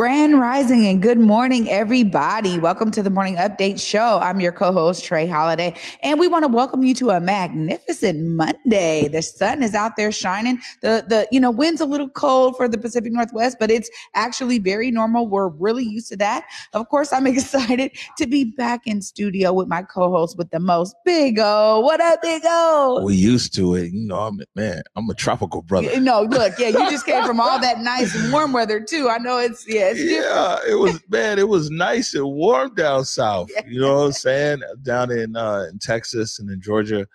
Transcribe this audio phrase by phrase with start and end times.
[0.00, 2.58] Grand Rising and good morning, everybody.
[2.58, 4.18] Welcome to the Morning Update Show.
[4.22, 8.18] I'm your co host, Trey Holiday, and we want to welcome you to a magnificent
[8.24, 9.08] Monday.
[9.08, 10.58] The sun is out there shining.
[10.80, 14.58] The, the, you know, wind's a little cold for the Pacific Northwest, but it's actually
[14.58, 15.28] very normal.
[15.28, 16.46] We're really used to that.
[16.72, 20.60] Of course, I'm excited to be back in studio with my co host with the
[20.60, 21.80] most, Big O.
[21.80, 23.02] What up, Big O?
[23.04, 23.92] We used to it.
[23.92, 26.00] You know, I'm, man, I'm a tropical brother.
[26.00, 29.10] No, look, yeah, you just came from all that nice warm weather, too.
[29.10, 31.38] I know it's, yeah, it's yeah, it was man.
[31.38, 33.50] It was nice and warm down south.
[33.66, 34.62] You know what I'm saying?
[34.82, 37.06] Down in uh, in Texas and in Georgia,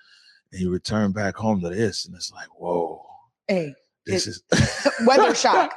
[0.52, 3.06] and you return back home to this, and it's like, whoa.
[3.48, 3.74] Hey,
[4.06, 4.44] this is
[5.06, 5.74] weather shock.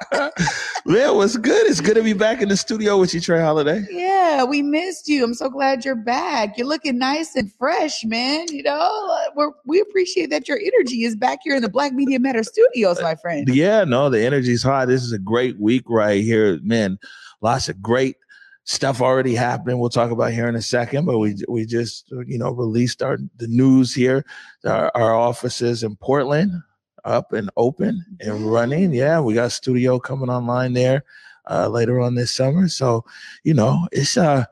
[0.84, 1.66] man, what's good?
[1.66, 3.84] It's good to be back in the studio with you, Trey Holiday.
[3.90, 5.24] Yeah, we missed you.
[5.24, 6.58] I'm so glad you're back.
[6.58, 8.46] You're looking nice and fresh, man.
[8.50, 12.18] You know, we're, we appreciate that your energy is back here in the Black Media
[12.18, 13.48] Matter studios, my friend.
[13.48, 14.84] Uh, yeah, no, the energy's high.
[14.84, 16.98] This is a great week right here, man.
[17.40, 18.16] Lots of great
[18.64, 19.78] stuff already happening.
[19.78, 23.18] We'll talk about here in a second, but we we just you know released our
[23.36, 24.24] the news here.
[24.64, 26.62] Our, our offices in Portland
[27.04, 28.92] up and open and running.
[28.92, 31.04] Yeah, we got studio coming online there
[31.50, 32.68] uh, later on this summer.
[32.68, 33.04] So,
[33.44, 34.44] you know, it's uh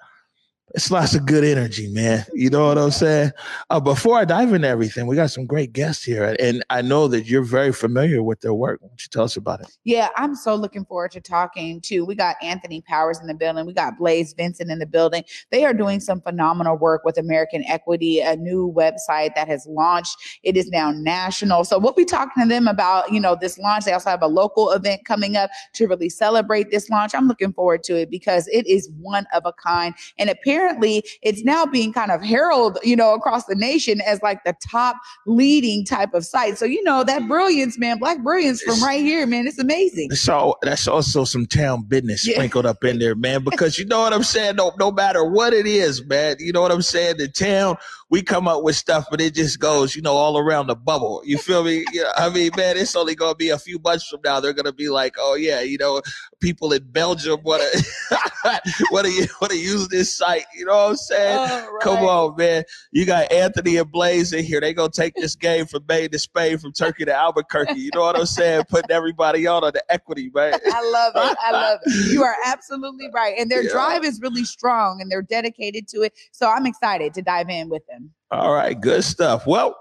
[0.77, 2.27] it's lots of good energy, man.
[2.35, 3.33] You know what I'm saying?
[3.71, 7.09] Uh, before I dive into everything, we got some great guests here, and I know
[7.09, 8.83] that you're very familiar with their work.
[8.83, 9.69] Why don't you tell us about it?
[9.85, 12.03] Yeah, I'm so looking forward to talking to.
[12.05, 13.65] We got Anthony Powers in the building.
[13.65, 15.25] We got Blaze Vincent in the building.
[15.51, 20.19] They are doing some phenomenal work with American Equity, a new website that has launched.
[20.43, 21.65] It is now national.
[21.65, 23.87] So we'll be talking to them about, you know, this launch.
[23.87, 27.15] They also have a local event coming up to really celebrate this launch.
[27.15, 31.03] I'm looking forward to it because it is one of a kind, and apparently apparently
[31.23, 34.97] it's now being kind of heralded, you know, across the nation as like the top
[35.27, 36.59] leading type of site.
[36.59, 40.11] So, you know, that brilliance, man, black brilliance from right here, man, it's amazing.
[40.13, 42.35] So that's also some town business yeah.
[42.35, 44.57] sprinkled up in there, man, because you know what I'm saying?
[44.57, 47.17] No, no matter what it is, man, you know what I'm saying?
[47.19, 47.77] The town,
[48.09, 51.23] we come up with stuff, but it just goes, you know, all around the bubble.
[51.25, 51.85] You feel me?
[51.93, 54.39] Yeah, I mean, man, it's only going to be a few months from now.
[54.39, 56.01] They're going to be like, oh yeah, you know,
[56.41, 58.19] people in Belgium want to
[58.93, 60.45] want to want to use this site.
[60.57, 61.39] You know what I'm saying?
[61.39, 61.83] Oh, right.
[61.83, 62.65] Come on, man.
[62.91, 64.61] You got Anthony and Blaze in here.
[64.61, 67.79] They gonna take this game from Maine to Spain, from Turkey to Albuquerque.
[67.79, 68.65] You know what I'm saying?
[68.69, 70.55] Putting everybody on on the equity, man.
[70.73, 71.39] I love it.
[71.43, 72.13] I love it.
[72.13, 73.71] You are absolutely right, and their yeah.
[73.71, 76.15] drive is really strong, and they're dedicated to it.
[76.33, 78.11] So I'm excited to dive in with them.
[78.31, 79.47] All right, good stuff.
[79.47, 79.77] Well.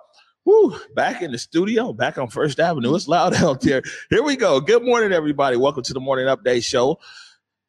[0.48, 2.94] Woo, back in the studio, back on First Avenue.
[2.94, 3.82] It's loud out there.
[4.12, 4.62] Here we go.
[4.62, 5.58] Good morning, everybody.
[5.58, 7.00] Welcome to the Morning Update Show.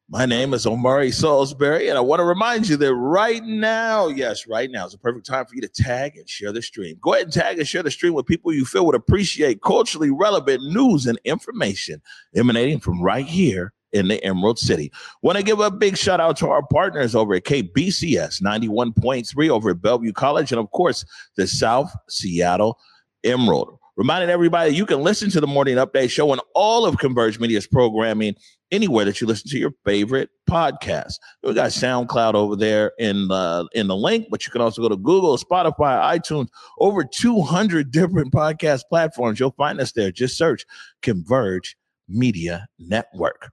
[0.09, 4.47] My name is Omari Salisbury, and I want to remind you that right now, yes,
[4.47, 6.97] right now is the perfect time for you to tag and share the stream.
[7.01, 10.09] Go ahead and tag and share the stream with people you feel would appreciate culturally
[10.09, 12.01] relevant news and information
[12.33, 14.93] emanating from right here in the Emerald City.
[15.23, 19.71] Want to give a big shout out to our partners over at KBCS 91.3 over
[19.71, 21.03] at Bellevue College, and of course,
[21.35, 22.79] the South Seattle
[23.25, 23.77] Emerald.
[23.97, 27.65] Reminding everybody you can listen to the morning update show and all of Converge Media's
[27.65, 28.35] programming
[28.71, 31.15] anywhere that you listen to your favorite podcast.
[31.43, 34.89] We got SoundCloud over there in the in the link, but you can also go
[34.89, 39.39] to Google, Spotify, iTunes, over 200 different podcast platforms.
[39.39, 40.11] You'll find us there.
[40.11, 40.65] Just search
[41.01, 43.51] Converge Media Network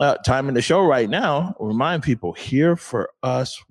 [0.00, 3.62] uh, time in the show right now, remind people here for us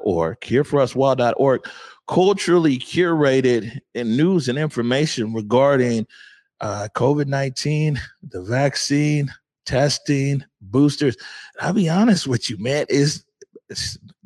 [0.00, 1.60] org, here for us org,
[2.08, 6.06] culturally curated in news and information regarding
[6.60, 9.32] uh, COVID 19, the vaccine,
[9.70, 11.16] testing, boosters.
[11.60, 13.24] I'll be honest with you, man, is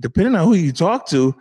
[0.00, 1.34] depending on who you talk to.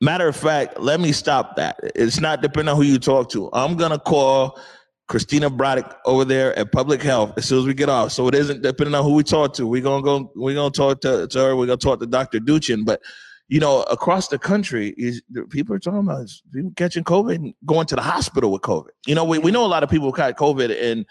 [0.00, 1.80] Matter of fact, let me stop that.
[1.94, 3.48] It's not depending on who you talk to.
[3.54, 4.60] I'm gonna call
[5.08, 8.12] Christina Braddock over there at Public Health as soon as we get off.
[8.12, 9.66] So it isn't depending on who we talk to.
[9.66, 10.30] We're gonna go.
[10.36, 11.56] We're gonna talk to, her.
[11.56, 12.38] We're gonna talk to Dr.
[12.40, 12.84] Duchin.
[12.84, 13.00] But
[13.48, 17.86] you know, across the country, is people are talking about people catching COVID and going
[17.86, 18.90] to the hospital with COVID.
[19.06, 21.06] You know, we, we know a lot of people caught COVID and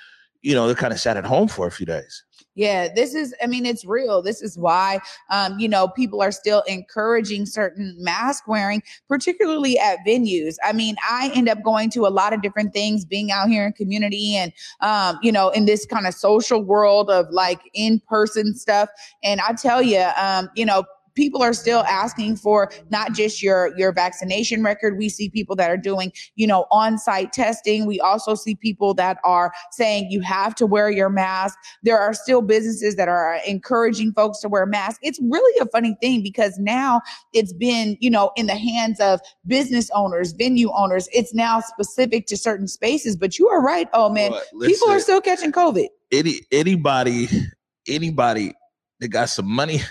[0.47, 2.23] you know they kind of sat at home for a few days.
[2.55, 4.23] Yeah, this is, I mean, it's real.
[4.23, 4.99] This is why,
[5.29, 10.55] um, you know, people are still encouraging certain mask wearing, particularly at venues.
[10.63, 13.67] I mean, I end up going to a lot of different things, being out here
[13.67, 14.51] in community and,
[14.81, 18.89] um, you know, in this kind of social world of like in person stuff.
[19.21, 20.83] And I tell you, um, you know,
[21.17, 24.97] people are still asking for not just your your vaccination record.
[24.97, 27.85] We see people that are doing, you know, on-site testing.
[27.87, 31.57] We also see people that are saying you have to wear your mask.
[31.83, 34.99] There are still businesses that are encouraging folks to wear masks.
[35.01, 37.01] It's really a funny thing because now
[37.33, 41.09] it's been, you know, in the hands of business owners, venue owners.
[41.11, 43.89] It's now specific to certain spaces, but you are right.
[43.93, 45.87] Oh man, people are still catching COVID.
[46.11, 47.27] Any anybody
[47.87, 48.53] anybody
[48.99, 49.81] that got some money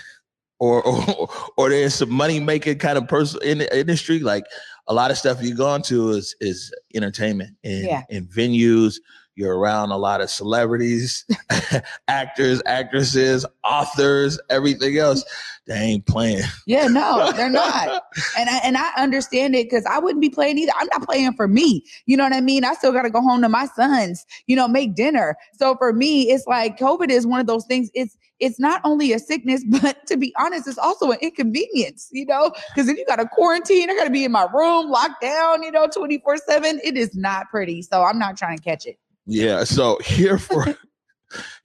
[0.59, 4.45] or or, or there's some money making kind of person in the industry, like
[4.87, 8.03] a lot of stuff you've gone to is is entertainment and Yeah.
[8.09, 8.95] in venues.
[9.35, 11.23] You're around a lot of celebrities,
[12.07, 15.23] actors, actresses, authors, everything else.
[15.67, 16.41] They ain't playing.
[16.65, 18.03] Yeah, no, they're not.
[18.37, 20.71] And I, and I understand it because I wouldn't be playing either.
[20.75, 21.83] I'm not playing for me.
[22.07, 22.63] You know what I mean?
[22.65, 25.35] I still got to go home to my sons, you know, make dinner.
[25.53, 27.91] So for me, it's like COVID is one of those things.
[27.93, 32.25] It's it's not only a sickness, but to be honest, it's also an inconvenience, you
[32.25, 35.21] know, because if you got to quarantine, I got to be in my room locked
[35.21, 36.79] down, you know, 24 seven.
[36.83, 37.81] It is not pretty.
[37.81, 38.97] So I'm not trying to catch it.
[39.25, 39.63] Yeah.
[39.63, 40.77] So here for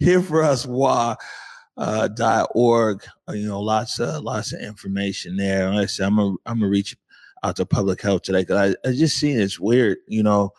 [0.01, 1.17] here for us why
[1.77, 6.07] uh dot org uh, you know lots of lots of information there like i said
[6.07, 6.97] i'm gonna i'm gonna reach
[7.43, 10.53] out to public health today because I, I just seen it's weird you know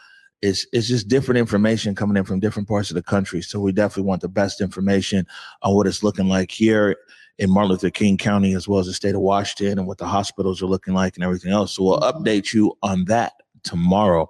[0.44, 3.72] it's it's just different information coming in from different parts of the country so we
[3.72, 5.26] definitely want the best information
[5.62, 6.96] on what it's looking like here
[7.40, 10.06] in martin luther king county as well as the state of washington and what the
[10.06, 14.30] hospitals are looking like and everything else so we'll update you on that tomorrow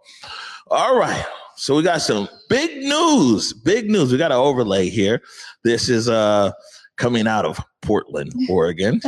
[0.70, 1.26] all right
[1.56, 3.54] so we got some big news.
[3.54, 4.12] Big news.
[4.12, 5.22] We got an overlay here.
[5.64, 6.52] This is uh
[6.98, 9.02] coming out of Portland, Oregon.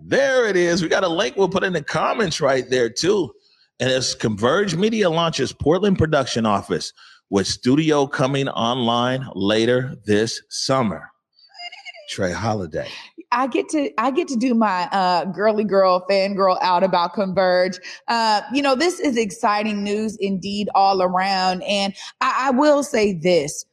[0.00, 0.82] there it is.
[0.82, 3.32] We got a link we'll put in the comments right there too.
[3.82, 6.92] And it's Converge Media launches Portland production office
[7.30, 11.10] with studio coming online later this summer.
[12.08, 12.86] Trey Holiday.
[13.32, 17.80] I get to I get to do my uh, girly girl fangirl out about Converge.
[18.06, 21.64] Uh, you know, this is exciting news indeed all around.
[21.64, 23.64] And I, I will say this.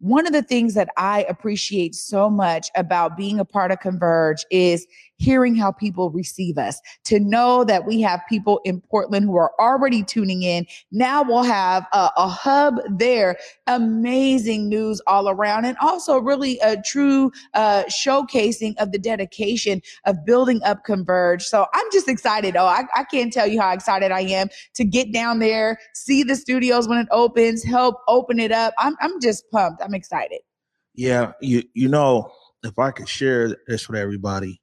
[0.00, 4.44] One of the things that I appreciate so much about being a part of Converge
[4.50, 4.84] is
[5.24, 6.80] hearing how people receive us.
[7.04, 10.66] To know that we have people in Portland who are already tuning in.
[10.92, 13.36] Now we'll have a, a hub there.
[13.66, 20.24] Amazing news all around, and also really a true uh, showcasing of the dedication of
[20.24, 21.42] building up Converge.
[21.42, 22.56] So I'm just excited.
[22.56, 26.22] Oh, I, I can't tell you how excited I am to get down there, see
[26.22, 28.74] the studios when it opens, help open it up.
[28.78, 29.82] I'm, I'm just pumped.
[29.82, 30.40] I'm excited.
[30.94, 32.30] Yeah, you you know,
[32.62, 34.60] if I could share this with everybody,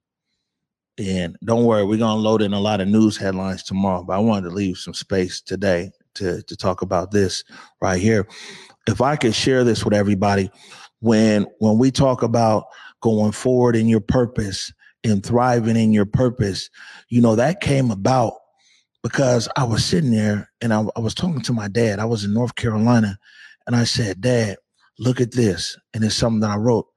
[1.02, 4.20] and don't worry, we're gonna load in a lot of news headlines tomorrow, but I
[4.20, 7.44] wanted to leave some space today to to talk about this
[7.82, 8.28] right here.
[8.88, 10.52] If I could share this with everybody,
[11.00, 12.66] when when we talk about
[13.02, 14.72] going forward in your purpose
[15.04, 16.70] and thriving in your purpose,
[17.10, 18.34] you know, that came about
[19.04, 22.00] because I was sitting there and I, I was talking to my dad.
[22.00, 23.18] I was in North Carolina
[23.66, 24.58] and I said, Dad,
[25.00, 25.78] look at this.
[25.94, 26.88] And it's something that I wrote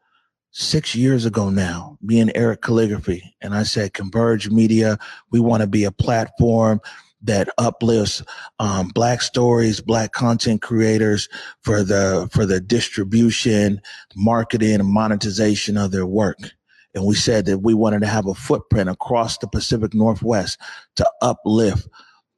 [0.55, 3.35] six years ago now, me and Eric Calligraphy.
[3.43, 4.99] And I said, Converge Media,
[5.33, 6.81] we want to be a platform
[7.23, 8.23] that uplifts
[8.61, 11.29] um, black stories, black content creators
[11.63, 13.81] for the for the distribution,
[14.15, 16.39] marketing, and monetization of their work.
[16.95, 20.61] And we said that we wanted to have a footprint across the Pacific Northwest
[20.97, 21.89] to uplift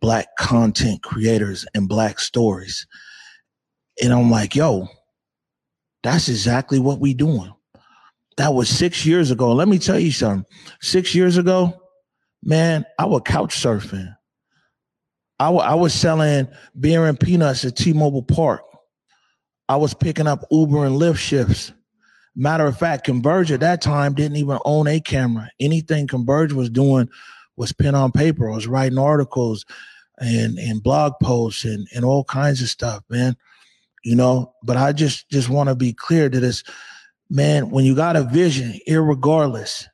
[0.00, 2.86] black content creators and black stories.
[4.02, 4.88] And I'm like, yo,
[6.02, 7.52] that's exactly what we doing.
[8.36, 9.52] That was six years ago.
[9.52, 10.44] Let me tell you something.
[10.80, 11.80] Six years ago,
[12.42, 14.14] man, I was couch surfing.
[15.38, 16.48] I was selling
[16.78, 18.62] beer and peanuts at T-Mobile Park.
[19.68, 21.72] I was picking up Uber and Lyft shifts.
[22.34, 25.50] Matter of fact, Converge at that time didn't even own a camera.
[25.58, 27.08] Anything Converge was doing
[27.56, 28.50] was pen on paper.
[28.50, 29.64] I was writing articles
[30.18, 33.36] and and blog posts and and all kinds of stuff, man.
[34.04, 36.62] You know, but I just just want to be clear that it's
[37.30, 39.86] man, when you got a vision, irregardless,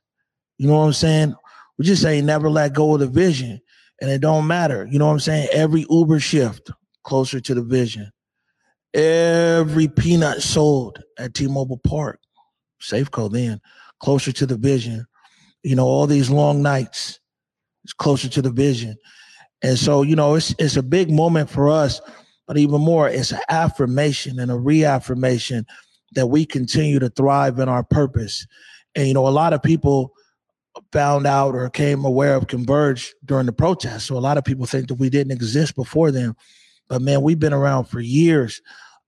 [0.58, 1.34] you know what I'm saying?
[1.78, 3.60] We just say never let go of the vision.
[4.00, 4.86] And it don't matter.
[4.90, 5.48] You know what I'm saying?
[5.52, 6.70] Every Uber shift
[7.04, 8.10] closer to the vision.
[8.94, 12.20] Every peanut sold at T-Mobile Park,
[12.80, 13.60] Safeco then,
[14.00, 15.06] closer to the vision.
[15.62, 17.20] You know, all these long nights,
[17.84, 18.96] it's closer to the vision.
[19.62, 22.00] And so, you know, it's it's a big moment for us,
[22.46, 25.64] but even more, it's an affirmation and a reaffirmation
[26.12, 28.46] that we continue to thrive in our purpose.
[28.94, 30.12] And you know, a lot of people
[30.92, 34.06] found out or came aware of Converge during the protest.
[34.06, 36.34] So a lot of people think that we didn't exist before then.
[36.88, 38.60] But man, we've been around for years.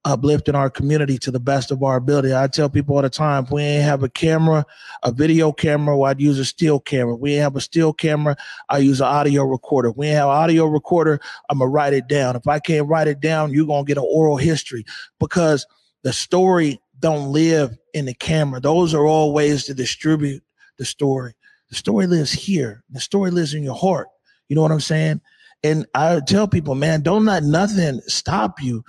[0.04, 2.34] uplifting our community to the best of our ability.
[2.34, 4.64] I tell people all the time, if we ain't have a camera,
[5.02, 7.14] a video camera, well, I'd use a still camera.
[7.14, 8.36] We ain't have a still camera,
[8.68, 9.92] I use an audio recorder.
[9.92, 12.36] We ain't have an audio recorder, I'm gonna write it down.
[12.36, 14.84] If I can't write it down, you're gonna get an oral history
[15.18, 15.66] because
[16.02, 18.60] the story don't live in the camera.
[18.60, 20.42] Those are all ways to distribute
[20.78, 21.34] the story.
[21.70, 22.84] The story lives here.
[22.90, 24.08] The story lives in your heart.
[24.48, 25.20] You know what I'm saying?
[25.62, 28.84] And I tell people, man, don't let nothing stop you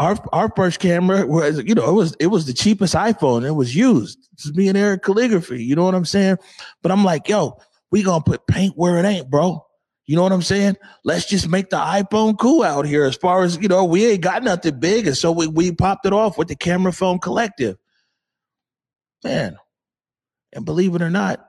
[0.00, 3.52] our our first camera was you know it was it was the cheapest iphone it
[3.52, 6.36] was used it's me and eric calligraphy you know what i'm saying
[6.82, 7.56] but i'm like yo
[7.90, 9.64] we gonna put paint where it ain't bro
[10.10, 10.76] you know what i'm saying?
[11.04, 14.22] Let's just make the iphone cool out here as far as you know we ain't
[14.22, 15.06] got nothing big.
[15.06, 17.76] And so we, we popped it off with the camera phone collective.
[19.22, 19.56] Man.
[20.52, 21.46] And believe it or not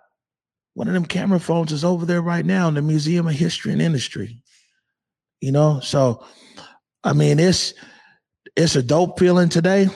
[0.75, 3.71] one of them camera phones is over there right now in the museum of history
[3.71, 4.43] and industry.
[5.39, 5.79] You know?
[5.79, 6.23] So
[7.03, 7.73] i mean it's
[8.55, 9.89] it's a dope feeling today.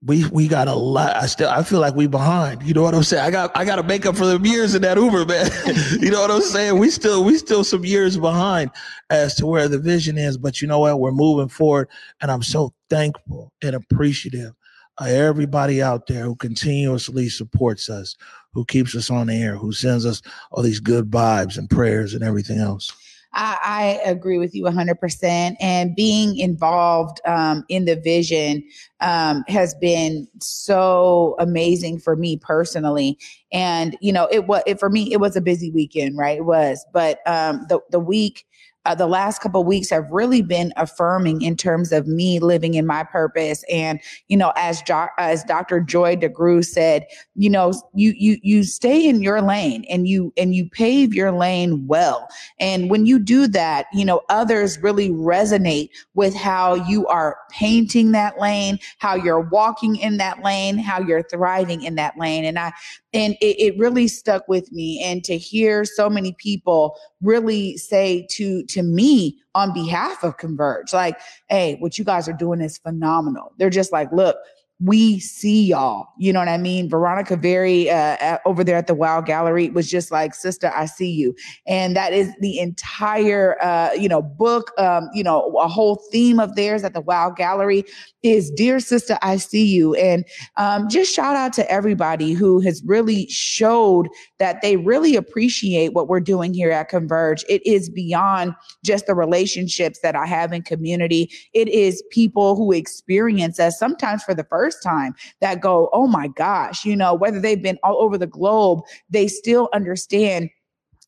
[0.00, 1.16] We we got a lot.
[1.16, 2.62] I still I feel like we behind.
[2.62, 3.24] You know what I'm saying?
[3.24, 5.50] I got I got to make up for the years in that Uber, man.
[6.00, 6.78] you know what I'm saying?
[6.78, 8.70] We still we still some years behind
[9.10, 10.38] as to where the vision is.
[10.38, 11.00] But you know what?
[11.00, 11.88] We're moving forward,
[12.20, 14.54] and I'm so thankful and appreciative
[14.98, 18.16] of everybody out there who continuously supports us,
[18.52, 22.14] who keeps us on the air, who sends us all these good vibes and prayers
[22.14, 22.92] and everything else.
[23.32, 25.56] I, I agree with you 100%.
[25.60, 28.64] And being involved um, in the vision
[29.00, 33.18] um, has been so amazing for me personally.
[33.52, 36.38] And, you know, it was, it, for me, it was a busy weekend, right?
[36.38, 36.84] It was.
[36.92, 38.46] But um, the, the week,
[38.88, 42.86] uh, the last couple weeks have really been affirming in terms of me living in
[42.86, 43.62] my purpose.
[43.70, 45.80] And you know, as jo- as Dr.
[45.80, 50.54] Joy DeGruy said, you know, you you you stay in your lane and you and
[50.54, 52.28] you pave your lane well.
[52.58, 58.12] And when you do that, you know, others really resonate with how you are painting
[58.12, 62.46] that lane, how you're walking in that lane, how you're thriving in that lane.
[62.46, 62.72] And I
[63.14, 68.26] and it, it, really stuck with me and to hear so many people really say
[68.30, 70.92] to to me on behalf of converge.
[70.92, 71.18] Like
[71.48, 73.52] hey what you guys are doing is phenomenal.
[73.58, 74.36] They're just like look
[74.80, 76.08] we see y'all.
[76.18, 76.88] You know what I mean?
[76.88, 81.10] Veronica Very uh, over there at the Wow Gallery was just like, "Sister, I see
[81.10, 81.34] you,"
[81.66, 84.70] and that is the entire, uh, you know, book.
[84.78, 87.84] Um, you know, a whole theme of theirs at the Wow Gallery
[88.22, 90.24] is "Dear Sister, I see you," and
[90.56, 94.06] um, just shout out to everybody who has really showed
[94.38, 97.44] that they really appreciate what we're doing here at Converge.
[97.48, 98.54] It is beyond
[98.84, 101.30] just the relationships that I have in community.
[101.52, 106.06] It is people who experience us sometimes for the first first time that go, oh
[106.06, 110.50] my gosh, you know, whether they've been all over the globe, they still understand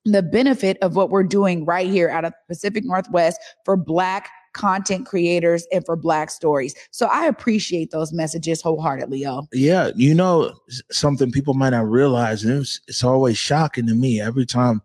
[0.06, 4.30] the benefit of what we're doing right here out of the Pacific Northwest for Black
[4.54, 6.74] content creators and for Black stories.
[6.90, 9.46] So I appreciate those messages wholeheartedly, yo.
[9.52, 10.54] Yeah, you know,
[10.90, 14.80] something people might not realize, and it's, it's always shocking to me every time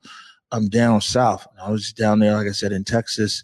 [0.51, 1.47] I'm down south.
[1.63, 3.43] I was down there, like I said, in Texas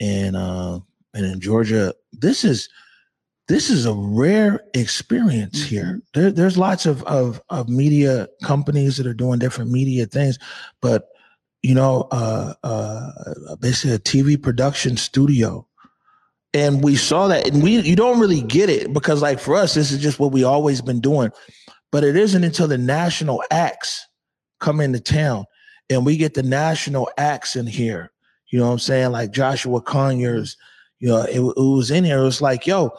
[0.00, 0.80] and uh,
[1.14, 1.94] and in Georgia.
[2.12, 2.68] This is
[3.48, 5.68] this is a rare experience mm-hmm.
[5.68, 6.02] here.
[6.14, 10.38] There, there's lots of, of, of media companies that are doing different media things,
[10.80, 11.08] but
[11.62, 15.66] you know, uh, uh, basically a TV production studio.
[16.54, 19.74] And we saw that, and we you don't really get it because, like for us,
[19.74, 21.32] this is just what we always been doing.
[21.90, 24.06] But it isn't until the national acts
[24.60, 25.44] come into town,
[25.90, 28.12] and we get the national acts in here.
[28.52, 29.10] You know what I'm saying?
[29.10, 30.56] Like Joshua Conyers,
[31.00, 32.18] you know, it, it was in here.
[32.18, 32.92] It was like, yo,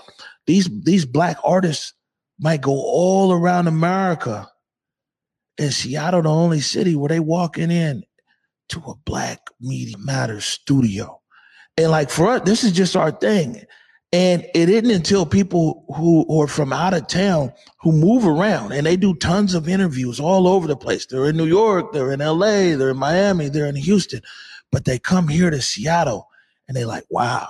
[0.47, 1.93] these these black artists
[2.39, 4.49] might go all around America.
[5.59, 8.03] And Seattle, the only city where they walking in
[8.69, 11.21] to a black media matters studio.
[11.77, 13.63] And like for us, this is just our thing.
[14.13, 17.51] And it isn't until people who are from out of town
[17.81, 21.05] who move around and they do tons of interviews all over the place.
[21.05, 24.21] They're in New York, they're in LA, they're in Miami, they're in Houston,
[24.71, 26.29] but they come here to Seattle
[26.67, 27.49] and they're like, wow,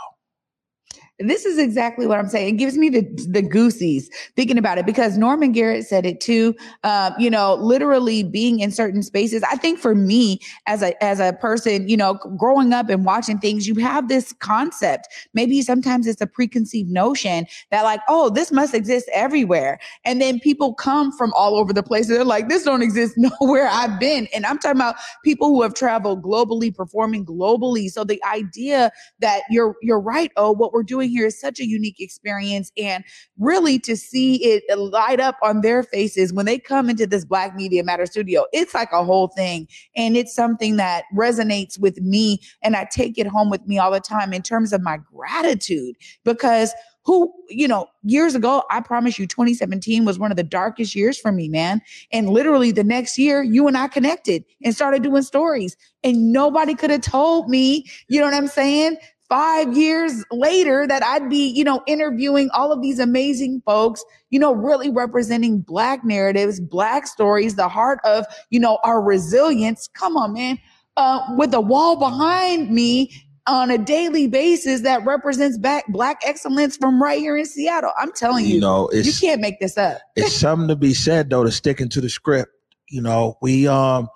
[1.20, 2.56] this is exactly what I'm saying.
[2.56, 6.56] It gives me the the goosies thinking about it because Norman Garrett said it too.
[6.84, 9.42] Um, you know, literally being in certain spaces.
[9.44, 13.40] I think for me as a as a person, you know, growing up and watching
[13.40, 15.08] things, you have this concept.
[15.34, 20.40] Maybe sometimes it's a preconceived notion that like, oh, this must exist everywhere, and then
[20.40, 22.08] people come from all over the place.
[22.08, 25.74] They're like, this don't exist nowhere I've been, and I'm talking about people who have
[25.74, 27.90] traveled globally, performing globally.
[27.90, 30.32] So the idea that you're you're right.
[30.38, 32.72] Oh, what we're doing here is such a unique experience.
[32.78, 33.04] And
[33.38, 37.56] really to see it light up on their faces when they come into this Black
[37.56, 39.68] Media Matter studio, it's like a whole thing.
[39.96, 42.40] And it's something that resonates with me.
[42.62, 45.96] And I take it home with me all the time in terms of my gratitude
[46.24, 46.74] because
[47.08, 51.18] who, you know, years ago, I promise you, 2017 was one of the darkest years
[51.18, 51.82] for me, man.
[52.12, 55.78] And literally the next year, you and I connected and started doing stories.
[56.04, 58.98] And nobody could have told me, you know what I'm saying?
[59.30, 64.40] Five years later, that I'd be, you know, interviewing all of these amazing folks, you
[64.40, 69.90] know, really representing Black narratives, Black stories, the heart of, you know, our resilience.
[69.94, 70.58] Come on, man.
[70.96, 73.12] Uh, with a wall behind me
[73.48, 77.92] on a daily basis that represents back black excellence from right here in Seattle.
[77.98, 80.00] I'm telling you, You know, you can't make this up.
[80.16, 82.52] it's something to be said though to sticking to the script.
[82.90, 84.10] You know, we um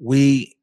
[0.00, 0.56] we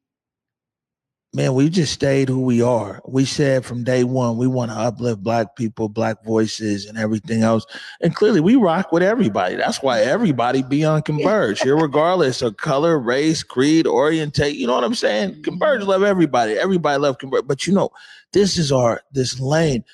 [1.34, 3.02] man, we just stayed who we are.
[3.06, 7.42] We said from day one we want to uplift black people, black voices, and everything
[7.42, 7.66] else.
[8.00, 9.56] And clearly we rock with everybody.
[9.56, 14.56] That's why everybody be on Converge, here regardless of color, race, creed, orientate.
[14.56, 15.42] You know what I'm saying?
[15.42, 16.54] Converge love everybody.
[16.54, 17.46] Everybody love Converge.
[17.46, 17.90] But you know,
[18.32, 19.84] this is our this lane.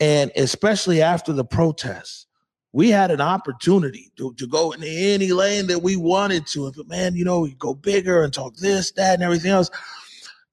[0.00, 2.26] And especially after the protests,
[2.72, 6.72] we had an opportunity to, to go into any lane that we wanted to.
[6.76, 9.70] But man, you know, we go bigger and talk this, that, and everything else.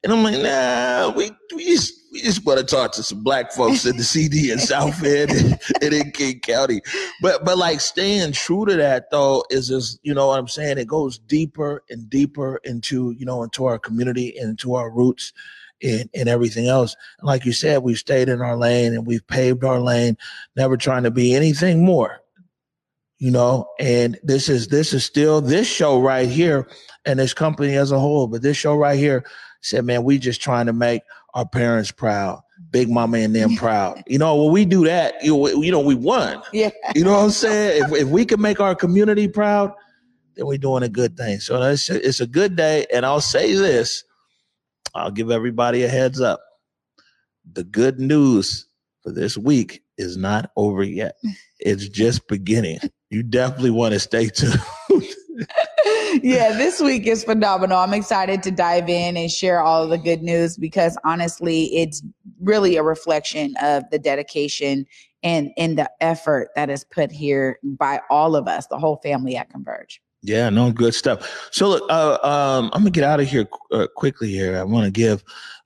[0.03, 3.51] And I'm like, nah, we, we just we just want to talk to some black
[3.51, 5.60] folks in the CD in South End and,
[5.93, 6.81] in King County.
[7.22, 10.77] But but like staying true to that though is just, you know what I'm saying?
[10.77, 15.31] It goes deeper and deeper into, you know, into our community and into our roots
[15.81, 16.96] and, and everything else.
[17.20, 20.17] And like you said, we've stayed in our lane and we've paved our lane,
[20.55, 22.20] never trying to be anything more.
[23.20, 26.67] You know, and this is this is still this show right here
[27.05, 29.24] and this company as a whole, but this show right here
[29.62, 31.03] said, man, we just trying to make
[31.34, 32.41] our parents proud,
[32.72, 34.03] Big Mama and them proud.
[34.08, 36.41] You know, when we do that, you know, you know, we won.
[36.51, 36.72] Yeah.
[36.96, 37.84] You know what I'm saying?
[37.84, 39.74] If, if we can make our community proud,
[40.36, 41.39] then we're doing a good thing.
[41.39, 42.86] So it's, it's a good day.
[42.94, 44.03] And I'll say this
[44.94, 46.41] I'll give everybody a heads up.
[47.53, 48.68] The good news
[49.03, 51.15] for this week is not over yet,
[51.60, 52.80] it's just beginning.
[53.10, 54.60] You definitely want to stay tuned.
[56.24, 57.77] yeah, this week is phenomenal.
[57.77, 62.03] I'm excited to dive in and share all the good news because honestly, it's
[62.41, 64.86] really a reflection of the dedication
[65.24, 69.36] and and the effort that is put here by all of us, the whole family
[69.36, 70.01] at Converge.
[70.24, 71.50] Yeah, no, good stuff.
[71.51, 74.30] So, look, uh, um, I'm gonna get out of here uh, quickly.
[74.30, 75.24] Here, I want to give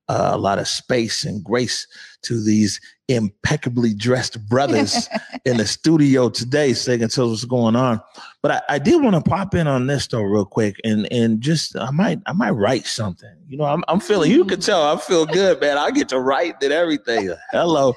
[0.07, 1.87] uh, a lot of space and grace
[2.23, 5.09] to these impeccably dressed brothers
[5.45, 8.01] in the studio today, so they can tell us what's going on.
[8.41, 11.41] But I, I did want to pop in on this though, real quick, and and
[11.41, 13.35] just I might I might write something.
[13.47, 14.31] You know, I'm I'm feeling.
[14.31, 15.77] You can tell I feel good, man.
[15.77, 17.33] I get to write and everything.
[17.51, 17.95] Hello,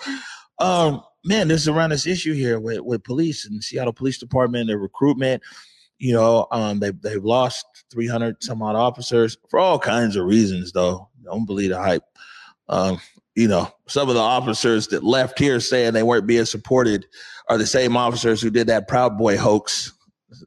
[0.59, 1.49] um, man.
[1.49, 5.43] This is around this issue here with with police and Seattle Police Department, their recruitment
[5.99, 10.73] you know, um, they they've lost 300 some odd officers for all kinds of reasons,
[10.73, 11.09] though.
[11.25, 12.05] Don't believe the hype.
[12.69, 13.01] Um,
[13.39, 17.07] you know, some of the officers that left here saying they weren't being supported
[17.49, 19.93] are the same officers who did that Proud Boy hoax.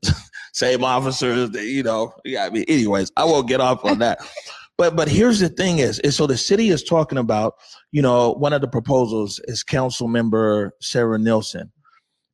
[0.54, 2.14] same officers that you know.
[2.26, 4.20] Yeah, I mean, anyways, I won't get off on that.
[4.78, 7.54] But but here's the thing: is is so the city is talking about.
[7.94, 11.72] You know, one of the proposals is Council Member Sara Nelson.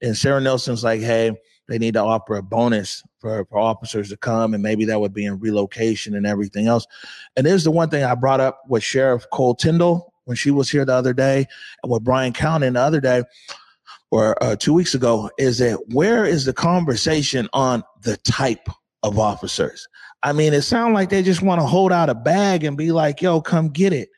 [0.01, 4.15] and Sara Nelson's like, hey they need to offer a bonus for, for officers to
[4.15, 6.87] come and maybe that would be in relocation and everything else
[7.35, 10.85] and there's the one thing i brought up with sheriff Cole-Tindall when she was here
[10.85, 11.45] the other day
[11.83, 13.23] and with brian county the other day
[14.09, 18.67] or uh, two weeks ago is that where is the conversation on the type
[19.03, 19.87] of officers
[20.23, 22.91] i mean it sounds like they just want to hold out a bag and be
[22.91, 24.09] like yo come get it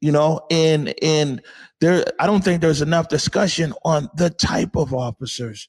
[0.00, 1.42] you know and and
[1.80, 5.68] there i don't think there's enough discussion on the type of officers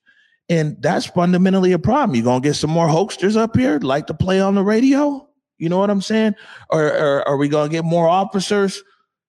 [0.50, 2.15] and that's fundamentally a problem.
[2.15, 5.28] You're gonna get some more hoaxsters up here, like to play on the radio.
[5.58, 6.36] You know what I'm saying?
[6.69, 8.82] Or, or are we gonna get more officers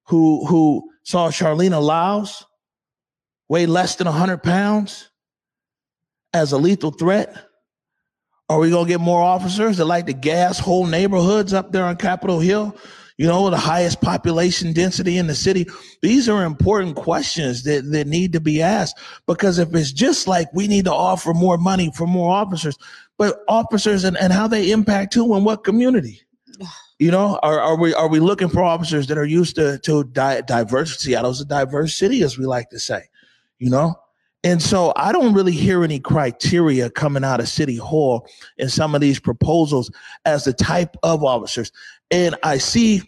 [0.09, 2.44] who who saw Charleena Lyles
[3.49, 5.11] weigh less than hundred pounds
[6.33, 7.37] as a lethal threat?
[8.49, 11.97] Are we gonna get more officers that like to gas whole neighborhoods up there on
[11.97, 12.77] Capitol Hill?
[13.18, 15.66] You know, the highest population density in the city.
[16.03, 20.47] These are important questions that, that need to be asked because if it's just like
[20.55, 22.79] we need to offer more money for more officers,
[23.18, 26.23] but officers and, and how they impact who and what community.
[26.99, 30.05] You know, are, are we are we looking for officers that are used to to
[30.05, 31.13] di- diversity?
[31.13, 33.05] Seattle's a diverse city, as we like to say.
[33.59, 33.97] You know,
[34.45, 38.95] and so I don't really hear any criteria coming out of City Hall in some
[38.95, 39.91] of these proposals
[40.25, 41.73] as the type of officers.
[42.11, 43.03] And I see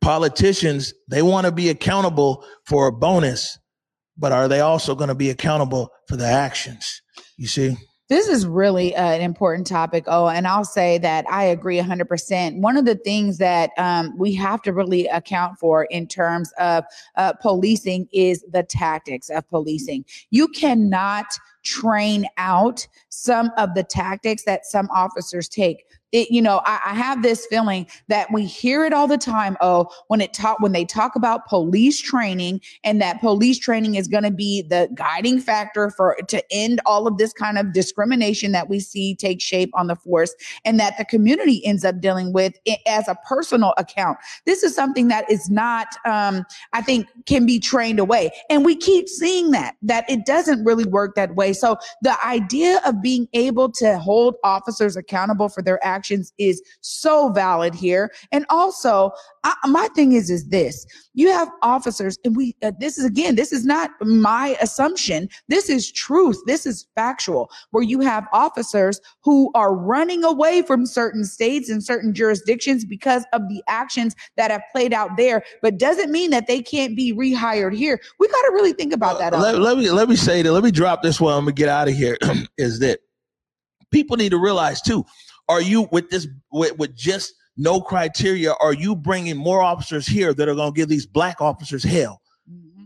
[0.00, 3.58] politicians, they want to be accountable for a bonus,
[4.16, 7.02] but are they also going to be accountable for the actions?
[7.36, 7.76] You see?
[8.12, 10.04] This is really uh, an important topic.
[10.06, 12.60] Oh, and I'll say that I agree 100%.
[12.60, 16.84] One of the things that um, we have to really account for in terms of
[17.16, 20.04] uh, policing is the tactics of policing.
[20.28, 21.24] You cannot
[21.64, 26.94] train out some of the tactics that some officers take it, you know, I, I,
[26.94, 29.56] have this feeling that we hear it all the time.
[29.62, 34.08] Oh, when it talk when they talk about police training and that police training is
[34.08, 38.52] going to be the guiding factor for to end all of this kind of discrimination
[38.52, 40.34] that we see take shape on the force
[40.66, 42.54] and that the community ends up dealing with
[42.86, 44.18] as a personal account.
[44.44, 46.44] This is something that is not, um,
[46.74, 50.84] I think, can be trained away, and we keep seeing that that it doesn't really
[50.84, 51.54] work that way.
[51.54, 56.60] So the idea of being able to hold officers accountable for their actions actions is
[56.80, 58.10] so valid here.
[58.32, 59.12] And also,
[59.44, 60.84] I, my thing is, is this,
[61.14, 65.28] you have officers and we, uh, this is again, this is not my assumption.
[65.46, 66.40] This is truth.
[66.44, 71.84] This is factual where you have officers who are running away from certain states and
[71.84, 76.48] certain jurisdictions because of the actions that have played out there, but doesn't mean that
[76.48, 78.00] they can't be rehired here.
[78.18, 79.34] We got to really think about that.
[79.34, 81.34] Uh, let, let, me, let me say that, let me drop this one.
[81.34, 82.18] I'm gonna get out of here
[82.58, 82.98] is that
[83.92, 85.04] people need to realize too,
[85.52, 88.54] are you with this with, with just no criteria?
[88.54, 92.22] Are you bringing more officers here that are going to give these black officers hell?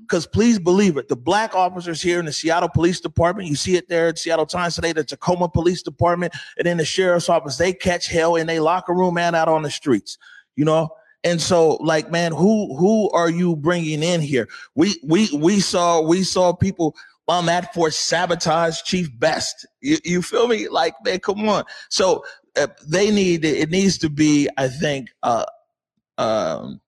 [0.02, 0.32] Because mm-hmm.
[0.32, 3.88] please believe it, the black officers here in the Seattle Police Department, you see it
[3.88, 7.72] there at Seattle Times today, the Tacoma Police Department, and in the sheriff's office, they
[7.72, 10.18] catch hell in a locker room and out on the streets.
[10.56, 10.90] You know,
[11.22, 14.48] and so, like, man, who who are you bringing in here?
[14.74, 16.96] We we we saw we saw people
[17.28, 19.66] on that for sabotage Chief Best.
[19.80, 20.68] You, you feel me?
[20.68, 21.64] Like, man, come on.
[21.90, 22.24] So
[22.86, 25.44] they need it needs to be i think uh
[26.18, 26.80] um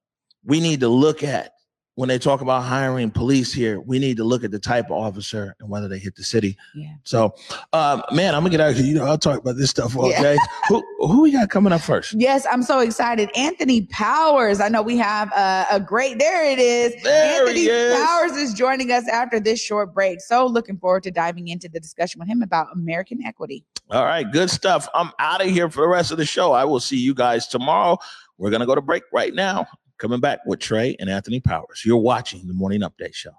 [0.45, 1.53] we need to look at
[1.99, 4.93] when they talk about hiring police here, we need to look at the type of
[4.93, 6.57] officer and whether they hit the city.
[6.73, 6.93] Yeah.
[7.03, 7.35] So,
[7.73, 8.87] um, man, I'm gonna get out here.
[8.87, 10.23] You know, I'll talk about this stuff all yeah.
[10.23, 10.37] day.
[10.69, 12.15] who who we got coming up first?
[12.17, 13.31] Yes, I'm so excited.
[13.35, 14.61] Anthony Powers.
[14.61, 16.21] I know we have a, a great.
[16.21, 16.95] There it is.
[17.03, 18.01] There Anthony is.
[18.01, 20.21] Powers is joining us after this short break.
[20.21, 23.65] So looking forward to diving into the discussion with him about American equity.
[23.91, 24.87] All right, good stuff.
[24.95, 26.53] I'm out of here for the rest of the show.
[26.53, 27.97] I will see you guys tomorrow.
[28.37, 29.67] We're gonna go to break right now.
[29.97, 31.83] Coming back with Trey and Anthony Powers.
[31.85, 33.33] You're watching the Morning Update Show.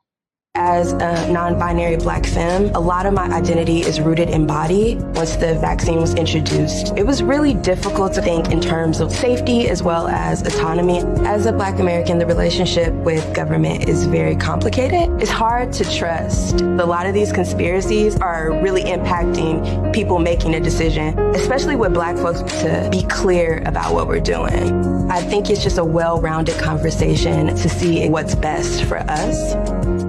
[0.55, 4.95] As a non binary black femme, a lot of my identity is rooted in body.
[5.13, 9.69] Once the vaccine was introduced, it was really difficult to think in terms of safety
[9.69, 10.99] as well as autonomy.
[11.25, 15.09] As a black American, the relationship with government is very complicated.
[15.21, 16.61] It's hard to trust.
[16.61, 22.17] A lot of these conspiracies are really impacting people making a decision, especially with black
[22.17, 25.09] folks, to be clear about what we're doing.
[25.11, 30.08] I think it's just a well rounded conversation to see what's best for us.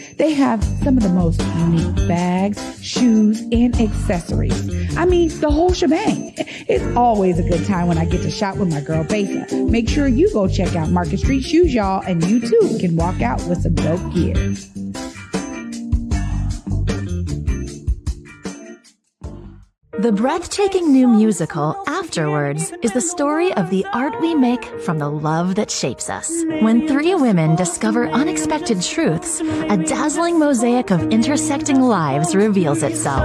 [0.21, 4.95] They have some of the most unique bags, shoes, and accessories.
[4.95, 6.35] I mean, the whole shebang.
[6.67, 9.51] It's always a good time when I get to shop with my girl Besa.
[9.65, 13.23] Make sure you go check out Market Street Shoes, y'all, and you too can walk
[13.23, 14.35] out with some dope gear.
[20.01, 25.07] The breathtaking new musical, Afterwards, is the story of the art we make from the
[25.07, 26.27] love that shapes us.
[26.59, 33.21] When three women discover unexpected truths, a dazzling mosaic of intersecting lives reveals itself.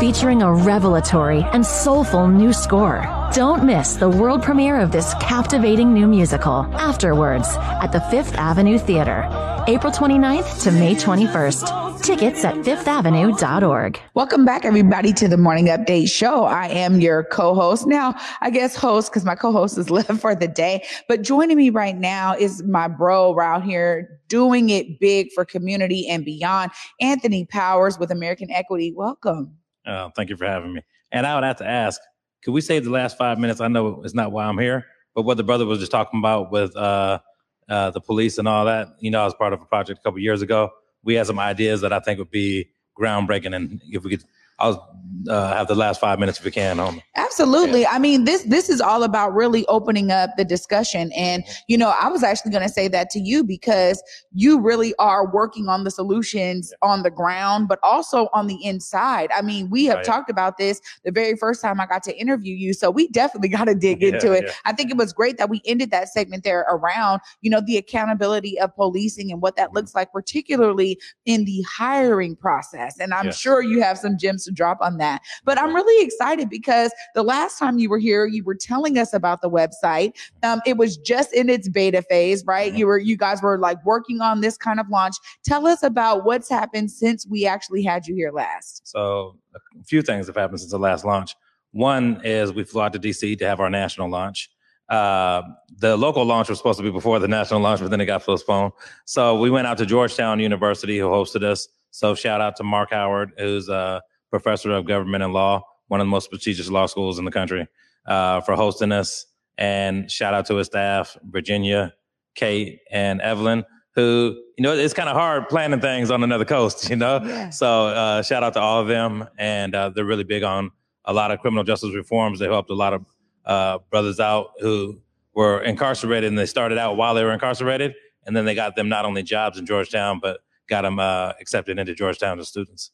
[0.00, 3.06] Featuring a revelatory and soulful new score.
[3.32, 7.46] Don't miss the world premiere of this captivating new musical, Afterwards,
[7.80, 9.22] at the Fifth Avenue Theater,
[9.68, 11.81] April 29th to May 21st.
[12.02, 14.00] Tickets at fifthavenue.org.
[14.14, 16.42] Welcome back, everybody, to the Morning Update Show.
[16.42, 17.86] I am your co host.
[17.86, 20.84] Now, I guess host because my co host is left for the day.
[21.06, 26.08] But joining me right now is my bro around here doing it big for community
[26.08, 28.92] and beyond, Anthony Powers with American Equity.
[28.96, 29.56] Welcome.
[29.86, 30.82] Oh, thank you for having me.
[31.12, 32.00] And I would have to ask,
[32.42, 33.60] could we save the last five minutes?
[33.60, 36.50] I know it's not why I'm here, but what the brother was just talking about
[36.50, 37.20] with uh,
[37.68, 38.88] uh, the police and all that.
[38.98, 40.72] You know, I was part of a project a couple years ago
[41.04, 43.54] we had some ideas that I think would be groundbreaking.
[43.54, 44.24] And if we could
[44.62, 44.88] I'll
[45.28, 47.00] uh, have the last five minutes if we can on.
[47.14, 47.86] Absolutely.
[47.86, 51.12] I mean, this this is all about really opening up the discussion.
[51.12, 54.94] And you know, I was actually going to say that to you because you really
[54.98, 59.30] are working on the solutions on the ground, but also on the inside.
[59.36, 62.54] I mean, we have talked about this the very first time I got to interview
[62.56, 64.44] you, so we definitely got to dig Yeah, into it.
[64.46, 64.52] yeah.
[64.64, 67.76] I think it was great that we ended that segment there around, you know, the
[67.76, 69.76] accountability of policing and what that Mm-hmm.
[69.76, 72.98] looks like, particularly in the hiring process.
[72.98, 73.32] And I'm Yeah.
[73.32, 75.22] sure you have some gems to drop on that.
[75.44, 79.12] But I'm really excited because the last time you were here, you were telling us
[79.12, 80.14] about the website.
[80.42, 82.72] Um, it was just in its beta phase, right?
[82.72, 82.78] Mhm.
[82.78, 85.16] You were you guys were like working on this kind of launch.
[85.44, 88.86] Tell us about what's happened since we actually had you here last.
[88.86, 91.34] So a few things have happened since the last launch.
[91.72, 94.50] One is we flew out to DC to have our national launch.
[94.88, 95.42] Uh,
[95.78, 98.22] the local launch was supposed to be before the national launch, but then it got
[98.22, 98.72] postponed.
[99.06, 101.66] So we went out to Georgetown University, who hosted us.
[101.92, 106.06] So shout out to Marc Howard, who's a professor of government and law, one of
[106.06, 107.68] the most prestigious law schools in the country,
[108.06, 109.26] uh, for hosting us.
[109.58, 111.92] And shout out to his staff, Virginia,
[112.34, 113.64] Kate, and Evelyn,
[113.94, 117.20] who, you know, it's kind of hard planning things on another coast, you know?
[117.22, 117.50] Yeah.
[117.50, 120.70] So uh, shout out to all of them, and uh, they're really big on
[121.04, 122.38] a lot of criminal justice reforms.
[122.38, 123.04] They helped a lot of
[123.44, 124.98] uh, brothers out who
[125.34, 127.94] were incarcerated, and they started out while they were incarcerated,
[128.26, 131.78] and then they got them not only jobs in Georgetown, but got them uh, accepted
[131.78, 132.92] into Georgetown as students.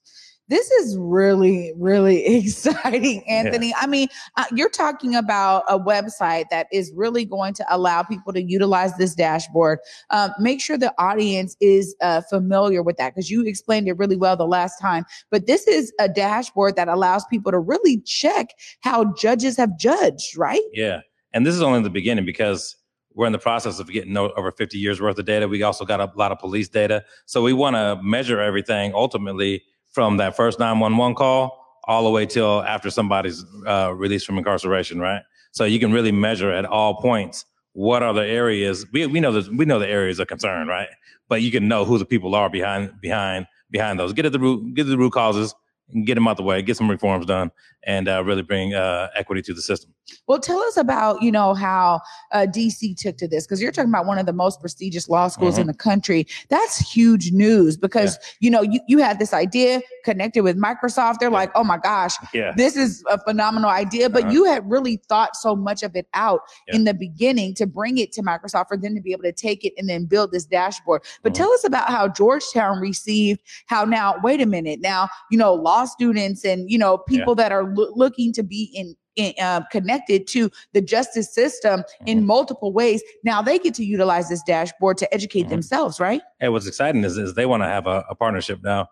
[0.49, 3.75] This is really, really exciting, Anthony.
[3.77, 8.33] I mean, uh, you're talking about a website that is really going to allow people
[8.33, 9.79] to utilize this dashboard.
[10.11, 14.17] Um, make sure the audience is uh, familiar with that because you explained it really
[14.17, 15.05] well the last time.
[15.31, 18.49] But this is a dashboard that allows people to really check
[18.81, 20.63] how judges have judged, right?
[20.73, 21.01] Yeah,
[21.33, 22.75] and this is only the beginning because
[23.15, 25.49] we're in the process of getting over 50 years worth of data.
[25.49, 29.63] We also got a lot of police data, so we want to measure everything ultimately
[29.99, 31.59] from that first 911 call
[31.89, 35.23] all the way till after somebody's uh, released from incarceration, right?
[35.51, 39.33] So you can really measure at all points what are the areas we we know
[39.33, 40.87] that we know the areas of concern, right?
[41.29, 44.13] But you can know who the people are behind behind behind those.
[44.13, 45.53] Get at the root, get to the root causes,
[45.93, 47.51] and get them out the way, get some reforms done,
[47.89, 49.93] and uh, really bring uh, equity to the system.
[50.27, 52.01] Well, tell us about you know how
[52.33, 55.29] uh, DC took to this because you're talking about one of the most prestigious law
[55.29, 56.27] schools in the country.
[56.49, 61.19] That's huge news because you know you you had this idea connected with Microsoft.
[61.19, 62.53] They're like, oh my gosh, Yeah.
[62.57, 64.09] this is a phenomenal idea.
[64.09, 64.33] But Uh-huh.
[64.33, 66.77] you had really thought so much of it out Yeah.
[66.77, 69.65] in the beginning to bring it to Microsoft for them to be able to take
[69.65, 71.03] it and then build this dashboard.
[71.23, 71.37] But Mhm.
[71.37, 74.15] tell us about how Georgetown received how now.
[74.23, 77.93] Wait a minute, now you know law students and you know people that are loo-
[77.95, 78.95] looking to be in.
[79.17, 82.27] in uh, connected to the justice system in Mhm.
[82.27, 83.03] multiple ways.
[83.25, 85.49] Now they get to utilize this dashboard to educate Mhm.
[85.49, 86.21] themselves, right?
[86.39, 88.87] Hey, what's exciting is, is they want to have a, a partnership now.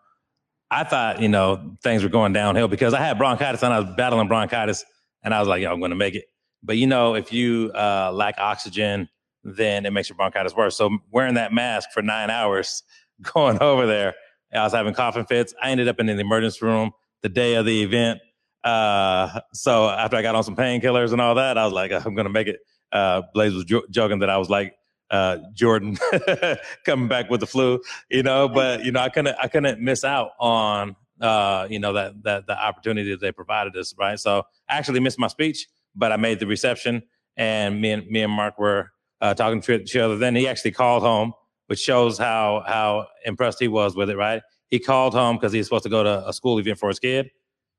[0.69, 3.95] I thought, you know, things were going downhill because I had bronchitis and I was
[3.97, 4.85] battling bronchitis
[5.23, 6.25] and I was like, yo, I'm going to make it.
[6.61, 9.09] But you know, if you uh, lack oxygen,
[9.45, 10.75] then it makes your bronchitis worse.
[10.77, 12.83] So wearing that mask for nine hours,
[13.23, 14.15] going over there,
[14.53, 15.55] I was having coughing fits.
[15.63, 16.91] I ended up in the emergency room
[17.23, 18.19] the day of the event.
[18.67, 22.17] Uh, so after I got on some painkillers and all that, I was like, I'm
[22.17, 22.59] going to make it.
[22.91, 24.75] Uh, Blaze was jo- joking that I was like,
[25.09, 25.97] uh, Jordan
[26.85, 30.03] coming back with the flu, you know, but you know, I couldn't, I couldn't miss
[30.03, 33.95] out on, uh, you know, that, that, the opportunity that they provided us.
[33.97, 34.19] Right.
[34.19, 37.05] So I actually missed my speech, but I made the reception
[37.37, 40.19] and me and me and Marc were, uh, talking to each other.
[40.19, 41.35] Then he actually called home,
[41.69, 44.17] which shows how, how impressed he was with it.
[44.17, 44.43] Right.
[44.71, 46.99] He called home because he was supposed to go to a school event for his
[46.99, 47.31] kid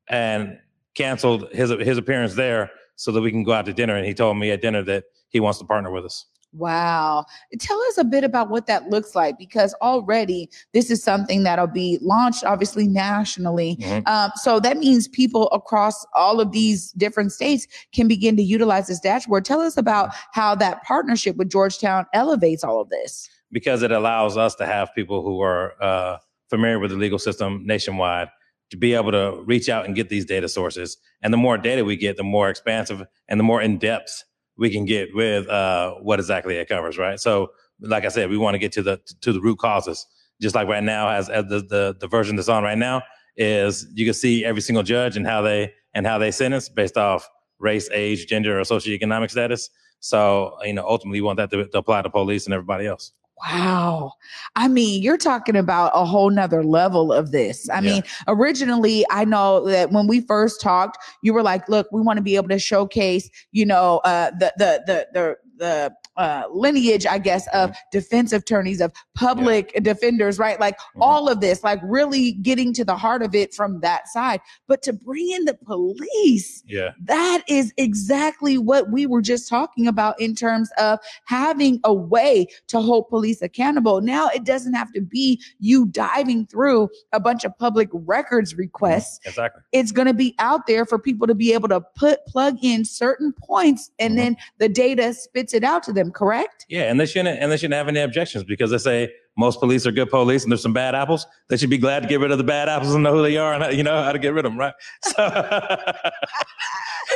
[0.08, 0.60] and
[0.98, 3.96] canceled his, his appearance there so that we can go out to dinner.
[3.96, 6.26] And he told me at dinner that he wants to partner with us.
[6.54, 7.26] Wow.
[7.60, 11.68] Tell us a bit about what that looks like because already this is something that'll
[11.68, 13.76] be launched obviously nationally.
[13.82, 14.08] Mhm.
[14.08, 18.88] Um, so that means people across all of these different states can begin to utilize
[18.88, 19.46] this dashboard.
[19.46, 23.30] Tell us about how that partnership with Georgetown elevates all of this.
[23.50, 26.18] because it allows us to have people who are uh,
[26.50, 28.28] familiar with the legal system nationwide
[28.70, 30.98] to be able to reach out and get these data sources.
[31.22, 34.24] And the more data we get, the more expansive and the more in depth
[34.58, 37.20] we can get with uh, what exactly it covers, right?
[37.20, 40.06] So, like I said, we want to get to the to the root causes.
[40.42, 43.04] Just like right now, as, as the, the the version that's on right now
[43.36, 46.98] is you can see every single judge and how they and how they sentence based
[46.98, 49.70] off race, age, gender, or socioeconomic status.
[50.00, 53.14] So, you know, ultimately, you want that to, to apply to police and everybody else.
[53.46, 54.14] Wow.
[54.56, 57.70] I mean, you're talking about a whole nother level of this.
[57.70, 57.82] I Yeah.
[57.82, 62.18] mean, originally, I know that when we first talked, you were like, look, we want
[62.18, 67.06] to be able to showcase, you know, uh, the, the, the, the, the uh, lineage,
[67.06, 70.60] I guess, of defense attorneys, of public defenders, right?
[70.60, 71.02] Like Mhm.
[71.02, 74.42] all of this, like really getting to the heart of it from that side.
[74.68, 76.92] But to bring in the police, Yeah.
[77.06, 82.48] that is exactly what we were just talking about in terms of having a way
[82.68, 84.02] to hold police accountable.
[84.02, 89.20] Now it doesn't have to be you diving through a bunch of public records requests.
[89.26, 89.62] Exactly.
[89.72, 92.86] It's going to be out there for people to be able to put plug in
[92.86, 94.18] certain points and Mhm.
[94.18, 96.66] then the data spits it out to them, correct?
[96.70, 99.86] Yeah, and they shouldn't and they shouldn't have any objections because they say most police
[99.86, 101.26] are good police and there's some bad apples.
[101.50, 103.38] They should be glad to get rid of the bad apples and know who they
[103.38, 104.74] are and you know how to get rid of them, right?
[105.04, 105.24] So,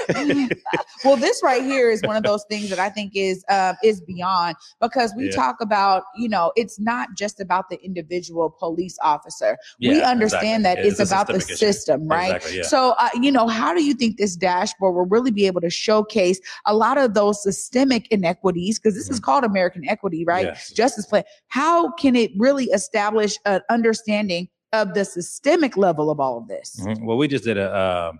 [1.06, 4.02] well, this right here is one of those things that I think is uh, is
[4.02, 5.36] beyond because we Yeah.
[5.36, 9.58] talk about you know it's not just about the individual police officer.
[9.80, 10.84] we understand exactly.
[10.84, 11.56] that It's it's, about the issue.
[11.56, 12.36] system, right?
[12.36, 12.64] Exactly, yeah.
[12.64, 15.70] So uh, you know, how do you think this dashboard will really be able to
[15.70, 18.80] showcase a lot of those systemic inequities?
[18.80, 20.46] Because this is called American equity, right?
[20.48, 20.56] Mm-hmm.
[20.56, 20.72] Yes.
[20.72, 21.24] Justice plan.
[21.48, 26.80] How can it really establish an understanding of the systemic level of all of this?
[26.82, 27.06] Mhm.
[27.06, 28.12] Well, we just did a uh,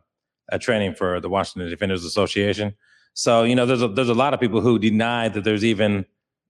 [0.52, 2.76] a training for the Washington Defenders Association.
[3.14, 6.06] So you know, there's a, there's a lot of people who deny that there's even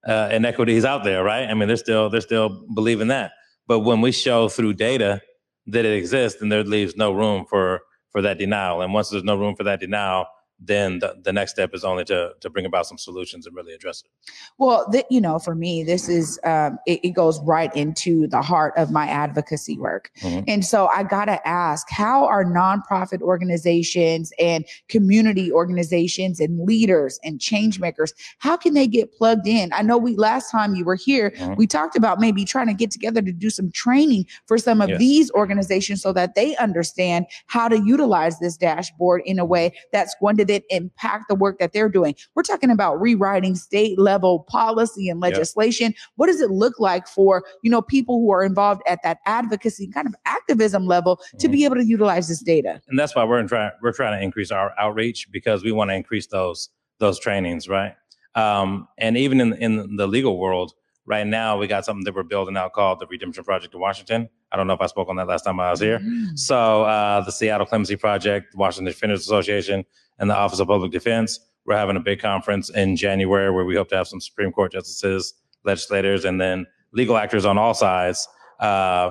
[0.06, 1.48] uh, inequities out there, right?
[1.48, 3.32] I mean, they're still they're still believing that.
[3.66, 5.22] But when we show through data
[5.66, 8.82] that it exists, then there leaves no room for for that denial.
[8.82, 10.26] And once there's no room for that denial,
[10.64, 13.72] then the, the next step is only to to bring about some solutions and really
[13.74, 14.10] address it.
[14.58, 18.42] Well, th- you know, for me, this is um, it, it goes right into the
[18.42, 20.44] heart of my advocacy work, Mhm.
[20.46, 27.40] and so I gotta ask: How are nonprofit organizations and community organizations and leaders and
[27.40, 28.12] change makers?
[28.38, 29.72] How can they get plugged in?
[29.72, 31.56] I know we last time you were here, Mhm.
[31.56, 34.90] we talked about maybe trying to get together to do some training for some of
[34.90, 34.98] Yes.
[34.98, 40.14] these organizations so that they understand how to utilize this dashboard in a way that's
[40.20, 42.14] going to then impact the work that they're doing.
[42.34, 45.32] We're talking about rewriting state level policy and Yep.
[45.32, 45.94] legislation.
[46.16, 49.86] What does it look like for, you know, people who are involved at that advocacy
[49.88, 51.52] kind of activism level to Mhm.
[51.52, 52.80] be able to utilize this data?
[52.88, 55.94] and that's why we're trying we're trying to increase our outreach because we want to
[55.94, 57.94] increase those those trainings, right?
[58.34, 60.72] Um, and even in in the legal world,
[61.06, 64.28] right now we got something that we're building out called the Redemption Project in Washington.
[64.52, 65.98] I don't know if I spoke on that last time I was here.
[65.98, 66.38] Mm.
[66.38, 69.84] So uh, the Seattle Clemency Project, Washington Defenders Association,
[70.22, 73.74] and the Office of Public Defense, we're having a big conference in January where we
[73.74, 78.26] hope to have some Supreme Court justices, legislators, and then legal actors on all sides.
[78.60, 79.10] Uh,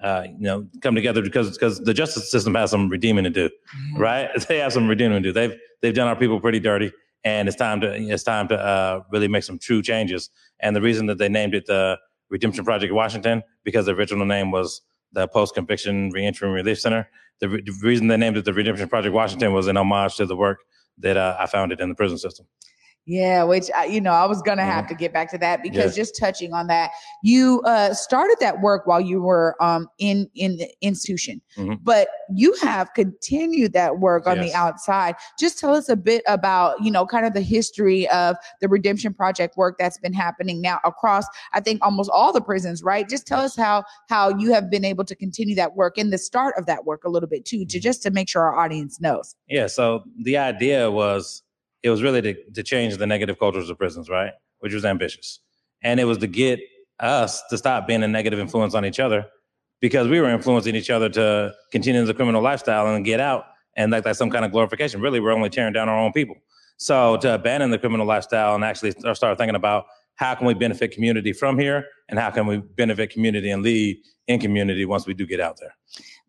[0.00, 3.50] uh, you know, come together because because the justice system has some redeeming to do,
[3.96, 4.30] right?
[4.48, 5.32] They have some redeeming to do.
[5.32, 6.92] They've they've done our people pretty dirty,
[7.24, 10.30] and it's time to it's time to uh, really make some true changes.
[10.60, 11.98] And the reason that they named it the
[12.30, 17.08] Redemption Project Washington because the original name was the Post Conviction Reentry and Relief Center.
[17.40, 20.26] The, re- the reason they named it the Redemption Project Washington was in homage to
[20.26, 20.58] the work
[20.98, 22.46] that uh, I founded in the prison system.
[23.08, 25.96] Yeah, which I, you know, I was gonna have to get back to that because
[25.96, 26.90] just touching on that,
[27.22, 31.78] you uh, started that work while you were um, in in the institution, Mhm.
[31.82, 35.14] but you have continued that work on the outside.
[35.38, 39.14] Just tell us a bit about you know, kind of the history of the Redemption
[39.14, 42.82] Project work that's been happening now across, I think, almost all the prisons.
[42.82, 43.08] Right?
[43.08, 46.18] Just tell us how how you have been able to continue that work and the
[46.18, 49.00] start of that work a little bit too, to just to make sure our audience
[49.00, 49.34] knows.
[49.48, 49.66] Yeah.
[49.66, 51.42] So the idea was
[51.82, 54.32] it was really to, to change the negative cultures of prisons, right?
[54.60, 55.40] Which was ambitious.
[55.82, 56.60] And it was to get
[56.98, 59.26] us to stop being a negative influence on each other
[59.80, 63.44] because we were influencing each other to continue the criminal lifestyle and get out
[63.76, 65.00] and like that's some kind of glorification.
[65.00, 66.36] Really, we're only tearing down our own people.
[66.78, 69.86] So to abandon the criminal lifestyle and actually start start thinking about
[70.16, 73.98] how can we benefit community from here and how can we benefit community and lead
[74.26, 75.74] in community once we do get out there.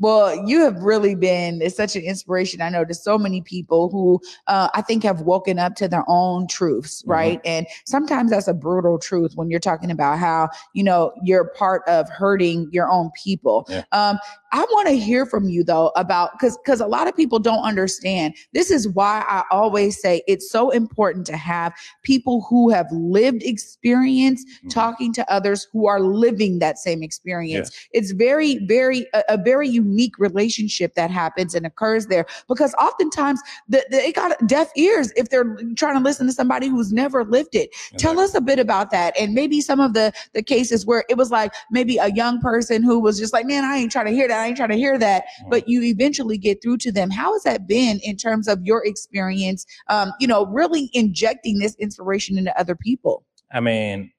[0.02, 2.62] Well, you have really been it's such an inspiration.
[2.62, 6.06] I know to so many people who uh, I think have woken up to their
[6.08, 7.10] own truths, Mhm.
[7.12, 7.42] right?
[7.44, 11.82] And sometimes that's a brutal truth when you're talking about how you know you're part
[11.88, 13.65] of hurting your own people.
[13.68, 13.84] Yeah.
[13.92, 14.18] Um,
[14.54, 17.63] I want to hear from you though about because because a lot of people don't
[17.63, 18.36] understand.
[18.54, 23.44] This is why I always say it's so important to have people who have lived
[23.44, 24.70] experience Mhm.
[24.70, 27.71] talking to others who are living that same experience.
[27.91, 33.41] It's very very a, a very unique relationship that happens and occurs there because oftentimes
[33.67, 37.23] the, the, it got deaf ears if they're trying to listen to somebody who's never
[37.23, 37.69] lived it.
[37.97, 41.17] Tell us a bit about that and maybe some of the the cases where it
[41.17, 44.12] was like maybe a young person who was just like man i ain't trying to
[44.12, 44.39] hear that.
[44.39, 45.25] I ain't trying to hear that.
[45.49, 47.10] But you eventually get through to them.
[47.10, 51.75] How has that been in terms of your experience um you know really injecting this
[51.75, 53.25] inspiration into other people?
[53.51, 54.12] I mean,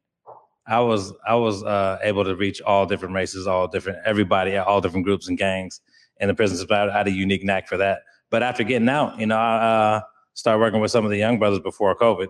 [0.70, 4.80] I was I was uh, able to reach all different races, all different everybody, all
[4.80, 5.80] different groups and gangs
[6.20, 6.76] in the prison system.
[6.76, 8.02] I had a unique knack for that.
[8.30, 10.00] But after getting out, you know, I uh,
[10.34, 12.28] started working with some of the young brothers before COVID,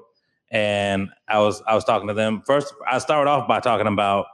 [0.51, 2.73] and I was I was talking to them first.
[2.91, 4.25] I started off by talking about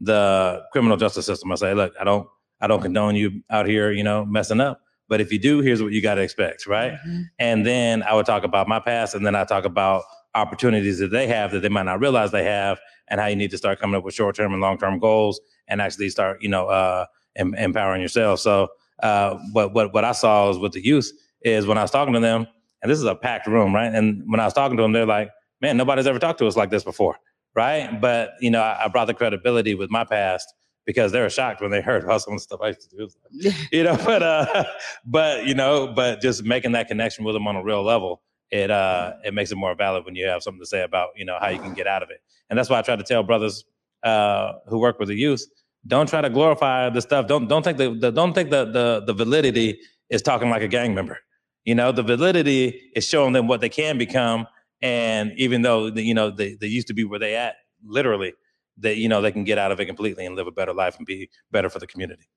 [0.00, 1.50] the criminal justice system.
[1.50, 2.28] I say, look, I don't
[2.60, 4.80] I don't condone you out here, you know, messing up.
[5.08, 6.92] But if you do, here's what you got to expect, right?
[6.92, 7.22] Mm-hmm.
[7.40, 10.04] And then I would talk about my past, and then I talk about
[10.36, 13.50] opportunities that they have that they might not realize they have, and how you need
[13.50, 16.48] to start coming up with short term and long term goals, and actually start, you
[16.48, 18.40] know, uh, em- empowering yourself.
[18.40, 18.68] So,
[19.02, 21.10] uh, what what what I saw is with the youth
[21.42, 22.46] is when I was talking to them,
[22.82, 23.92] and this is a packed room, right?
[23.92, 25.30] And when I was talking to them, they're like,
[25.60, 27.16] "Man, nobody's ever talked to us like this before."
[27.54, 30.52] Right, but you know, I, I brought the credibility with my past
[30.86, 32.96] because they were shocked when they heard about some of the stuff I used to
[32.96, 33.50] do.
[33.72, 34.64] You know, but uh,
[35.06, 38.70] but you know, but just making that connection with them on a real level, it
[38.70, 41.38] uh, it makes it more valid when you have something to say about you know
[41.40, 42.20] how you can get out of it.
[42.48, 43.64] And that's why I try to tell brothers
[44.02, 45.44] uh, who work with the youth,
[45.86, 47.26] don't try to glorify the stuff.
[47.26, 49.78] Don't don't think the, the don't think the, the the validity
[50.10, 51.18] is talking like a gang member.
[51.64, 54.46] You know, the validity is showing them what they can become.
[54.82, 58.34] And even though the, you know they, they used to be where they at, literally,
[58.78, 60.96] that you know they can get out of it completely and live a better life
[60.96, 62.28] and be better for the community.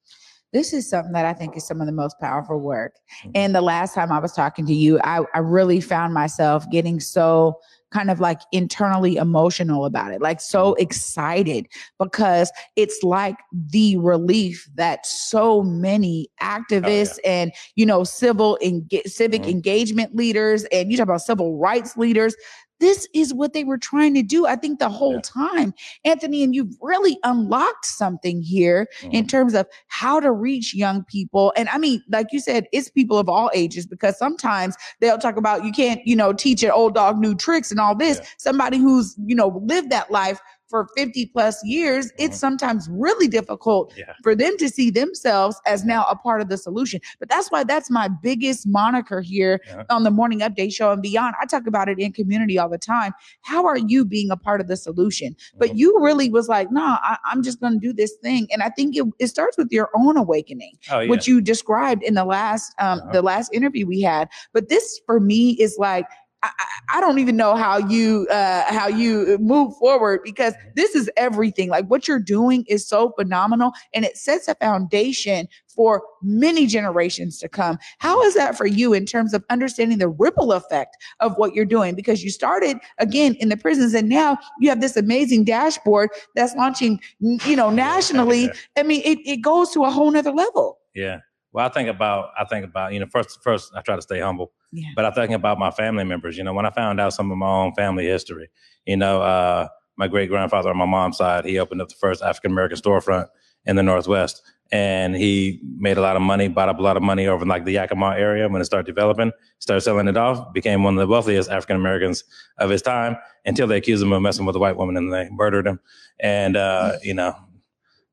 [0.52, 2.94] This is something that I think is some of the most powerful work.
[3.26, 3.32] Mhm.
[3.36, 7.00] And the last time I was talking to you, I, I really found myself getting
[7.00, 7.60] so
[7.92, 13.36] kind of like internally emotional about it, like so excited because it's like
[13.72, 19.50] the relief that so many activists and, you know, civil and civic Mhm.
[19.50, 22.36] engagement leaders and you talk about civil rights leaders.
[22.80, 24.46] This is what they were trying to do.
[24.46, 25.22] I think the whole Yeah.
[25.24, 25.74] time,
[26.06, 29.30] Anthony, and you've really unlocked something here in Mhm.
[29.30, 31.54] terms of how to reach young people.
[31.58, 35.38] And I mean, like you said, it's people of all ages because sometimes they'll talk
[35.38, 38.18] about you can't, you know, teach an old dog new tricks and all this.
[38.18, 38.26] Yeah.
[38.38, 40.40] Somebody who's, you know, lived that life
[40.70, 42.40] for 50 plus years, it's Mhm.
[42.40, 44.14] sometimes really difficult Yeah.
[44.24, 47.02] for them to see themselves as now a part of the solution.
[47.20, 49.84] But that's why that's my biggest moniker here Yeah.
[49.90, 51.36] on the morning update show and beyond.
[51.42, 53.14] I talk about it in community all the time.
[53.42, 55.36] How are you being a part of the solution?
[55.58, 55.78] But Mhm.
[55.78, 58.48] you really was like, no, I, I'm just going to do this thing.
[58.52, 61.10] And I think it, it starts with your own awakening, oh, yeah.
[61.10, 63.12] which you described in the last um, Uh-huh.
[63.12, 64.30] the last interview we had.
[64.54, 66.06] But this for me is like.
[66.44, 66.50] I,
[66.94, 71.70] I- don't even know how you uh, how you move forward because this is everything.
[71.70, 77.40] Like what you're doing is so phenomenal, and it sets a foundation for many generations
[77.40, 77.78] to come.
[78.00, 81.66] How is that for you in terms of understanding the ripple effect of what you're
[81.66, 81.96] doing?
[81.96, 86.56] Because you started again in the prisons, and now you have this amazing dashboard that's
[86.56, 88.52] launching, you know, nationally.
[88.78, 90.80] I mean, it, it goes to a whole nother level.
[90.94, 91.20] Yeah.
[91.52, 94.20] Well, I think about I think about you know first first I try to stay
[94.20, 94.90] humble, Yeah.
[94.96, 96.38] but I think about my family members.
[96.38, 98.50] You know, when I found out some of my own family history,
[98.86, 102.22] you know, uh, my great grandfather on my mom's side, he opened up the first
[102.22, 103.28] African American storefront
[103.66, 104.42] in the Northwest,
[104.72, 107.48] and he made a lot of money, bought up a lot of money over in
[107.50, 111.00] like the Yakima area when it started developing, started selling it off, became one of
[111.00, 112.24] the wealthiest African Americans
[112.60, 115.28] of his time until they accused him of messing with a white woman and they
[115.32, 115.80] murdered him,
[116.20, 117.36] and uh, you know,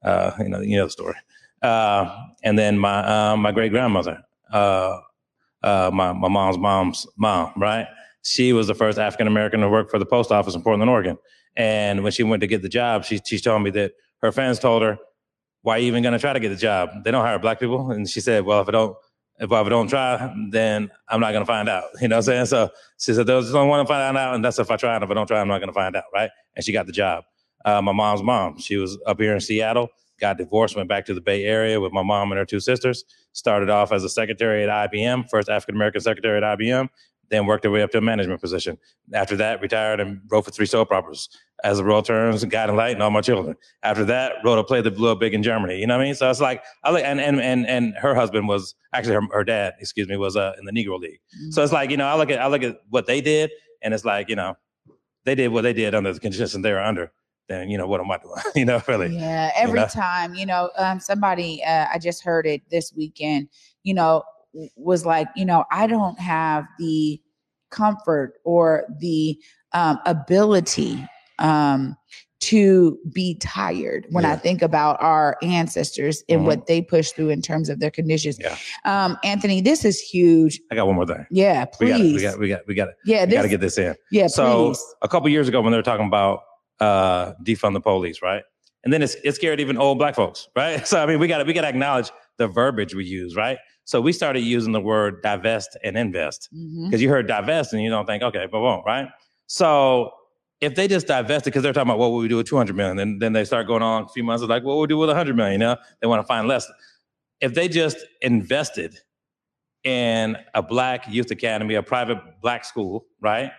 [0.03, 1.15] uh, you know, you know the story.
[1.63, 2.99] Uh, and then my
[3.33, 4.99] uh, my great grandmother, uh,
[5.63, 7.87] uh, my my mom's mom's mom, right?
[8.23, 11.19] She was the first African American to work for the post office in Portland, Oregon.
[11.57, 14.59] And when she went to get the job, she she told me that her fans
[14.59, 14.99] told her,
[15.63, 16.91] "Why are you even going to try to get the job?
[17.05, 18.97] They don't hire black people." And she said, "Well, if I don't."
[19.39, 21.85] If I don't try, then I'm not gonna find out.
[22.01, 22.47] You know what I'm saying?
[22.47, 24.95] So she said, "There's only one to find out, and that's if I try.
[24.95, 26.93] And if I don't try, I'm not gonna find out, right?" And she got the
[26.93, 27.25] job.
[27.67, 29.91] Uh, my mom's mom, she was up here in Seattle,
[30.21, 33.05] got divorced, went back to the Bay Area with my mom and her two sisters.
[33.33, 36.89] Started off as a secretary at IBM, first African American secretary at IBM,
[37.29, 38.79] then worked her way up to a management position.
[39.13, 41.29] After that, retired and wrote for three soap operas
[41.65, 43.57] as the world turns, Guiding Light, and All My Children.
[43.83, 45.79] After that, wrote a play that blew up big in Germany.
[45.79, 46.15] You know what I mean?
[46.15, 49.45] So it's like, I like, and and and and her husband was actually her, her
[49.45, 51.21] dad, excuse me, was uh, in the Negro League.
[51.51, 53.51] So it's like, you know, I look at I look at what they did,
[53.83, 54.57] and it's like, you know,
[55.25, 57.13] they did what they did under the conditions they were under.
[57.49, 58.41] Then you know what am I doing?
[58.55, 59.15] you know, really.
[59.17, 59.87] Yeah, every know?
[59.87, 63.49] time, you know, um, somebody uh, I just heard it this weekend,
[63.83, 64.23] you know,
[64.77, 67.21] was like, you know, I don't have the
[67.71, 69.39] comfort or the
[69.73, 71.07] um, ability
[71.39, 71.97] um,
[72.41, 76.45] to be tired when I think about our ancestors and Mhm.
[76.45, 78.39] what they pushed through in terms of their conditions.
[78.41, 78.57] Yeah.
[78.85, 80.61] Um, Anthony, this is huge.
[80.71, 81.27] I got one more thing.
[81.31, 82.15] Yeah, We got, please.
[82.15, 83.95] we got, we got, we got, yeah, we got to get this in.
[84.11, 84.95] yeah, so please.
[85.03, 86.41] a couple years ago when they were talking about
[86.81, 88.43] uh defund the police, right?
[88.85, 90.87] And then it's it scared even old black folks, right?
[90.87, 93.59] So I mean, we got to we got to acknowledge the verbiage we use, right?
[93.85, 96.49] So we started using the word divest and invest
[96.87, 99.09] because you heard divest and you don't think, okay, but won't, right?
[99.47, 100.11] So
[100.61, 102.97] if they just divested, because they're talking about what would we do with 200 million,
[102.97, 105.09] then, then they start going on a few months, like, what would we do with
[105.11, 105.61] 100 million?
[105.61, 106.67] You know, they want to find less.
[107.41, 108.99] If they just invested
[109.85, 113.53] in a black youth academy, a private black school, right?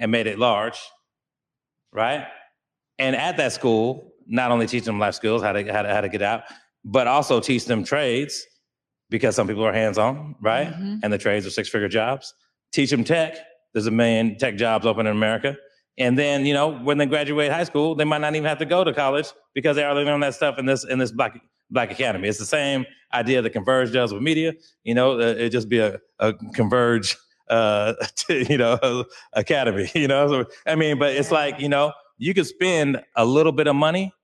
[0.00, 0.80] and made it large,
[1.92, 2.26] right?
[2.98, 6.00] And at that school, not only teach them life skills, how to how to, how
[6.00, 6.42] to get out,
[6.84, 8.46] but also teach them trades
[9.08, 10.68] because some people are hands on, right?
[10.68, 10.96] Mm-hmm.
[11.02, 12.32] And the trades are six figure jobs.
[12.72, 13.36] Teach them tech.
[13.72, 15.56] There's a million tech jobs open in America.
[15.98, 18.64] And then, you know, when they graduate high school, they might not even have to
[18.64, 21.90] go to college because they already learn that stuff in this in this black black
[21.90, 22.28] academy.
[22.28, 24.54] It's the same idea that Converge does with media.
[24.84, 27.16] You know, uh, it just be a, a Converge,
[27.50, 27.94] uh,
[28.28, 29.90] you know, academy.
[29.94, 33.52] You know, so, I mean, but it's like you know, you could spend a little
[33.52, 34.14] bit of money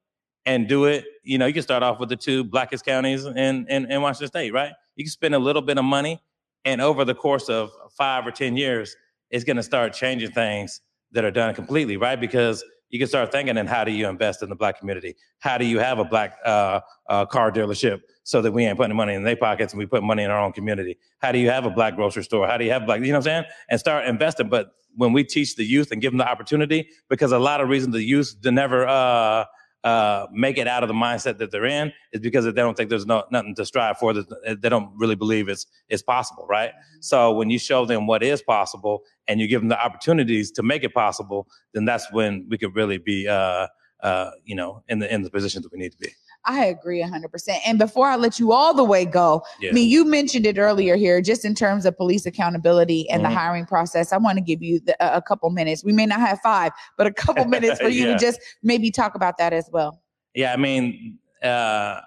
[0.47, 1.05] and do it.
[1.22, 4.29] You know, you can start off with the two blackest counties in, in, in Washington
[4.29, 4.72] State, right?
[4.95, 6.22] You can spend a little bit of money,
[6.64, 8.97] and over the course of five or 10 years,
[9.31, 10.81] it's going to start changing things
[11.12, 12.18] that are done completely, right?
[12.20, 15.16] Because you can start thinking, and how do you invest in the black community?
[15.39, 18.97] How do you have a black uh, uh, car dealership so that we ain't putting
[18.97, 20.99] money in their pockets and we put money in our own community?
[21.18, 22.47] How do you have a black grocery store?
[22.47, 23.45] How do you have black, you know what I'm saying?
[23.70, 24.49] And start investing.
[24.49, 27.68] But when we teach the youth and give them the opportunity, because a lot of
[27.68, 29.45] reasons the youth they never uh,
[29.87, 32.91] uh, make it out of the mindset that they're in is because they don't think
[32.91, 34.12] there's no, nothing to strive for.
[34.12, 36.72] That they don't really believe it's it's possible, right?
[36.99, 40.64] So when you show them what is possible and you give them the opportunities to
[40.64, 43.68] make it possible, then that's when we could really be, uh,
[44.03, 46.09] uh, you know, in the in the position that we need to be.
[46.47, 47.59] I agree 100%.
[47.66, 49.70] And before I let you all the way go, Yeah.
[49.70, 53.28] I mean, you mentioned it earlier here, just in terms of police accountability and Mhm.
[53.28, 54.12] the hiring process.
[54.12, 55.82] I want to give you the, a a couple minutes.
[55.84, 58.12] We may not have five, but a couple minutes for you Yeah.
[58.14, 60.01] to just maybe talk about that as well.
[60.34, 62.01] Yeah, I mean, uh,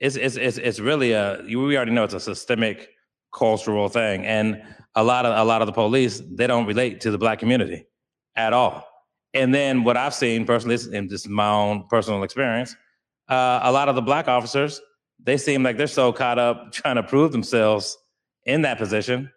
[0.00, 2.90] it's it's it's it's really a we already know it's a systemic
[3.32, 4.62] cultural thing, and
[4.94, 7.86] a lot of a lot of the police they don't relate to the black community
[8.34, 8.86] at all.
[9.34, 12.74] And then what I've seen personally, and this is my own personal experience,
[13.28, 14.80] uh, a lot of the black officers
[15.22, 17.98] they seem like they're so caught up trying to prove themselves
[18.44, 19.30] in that position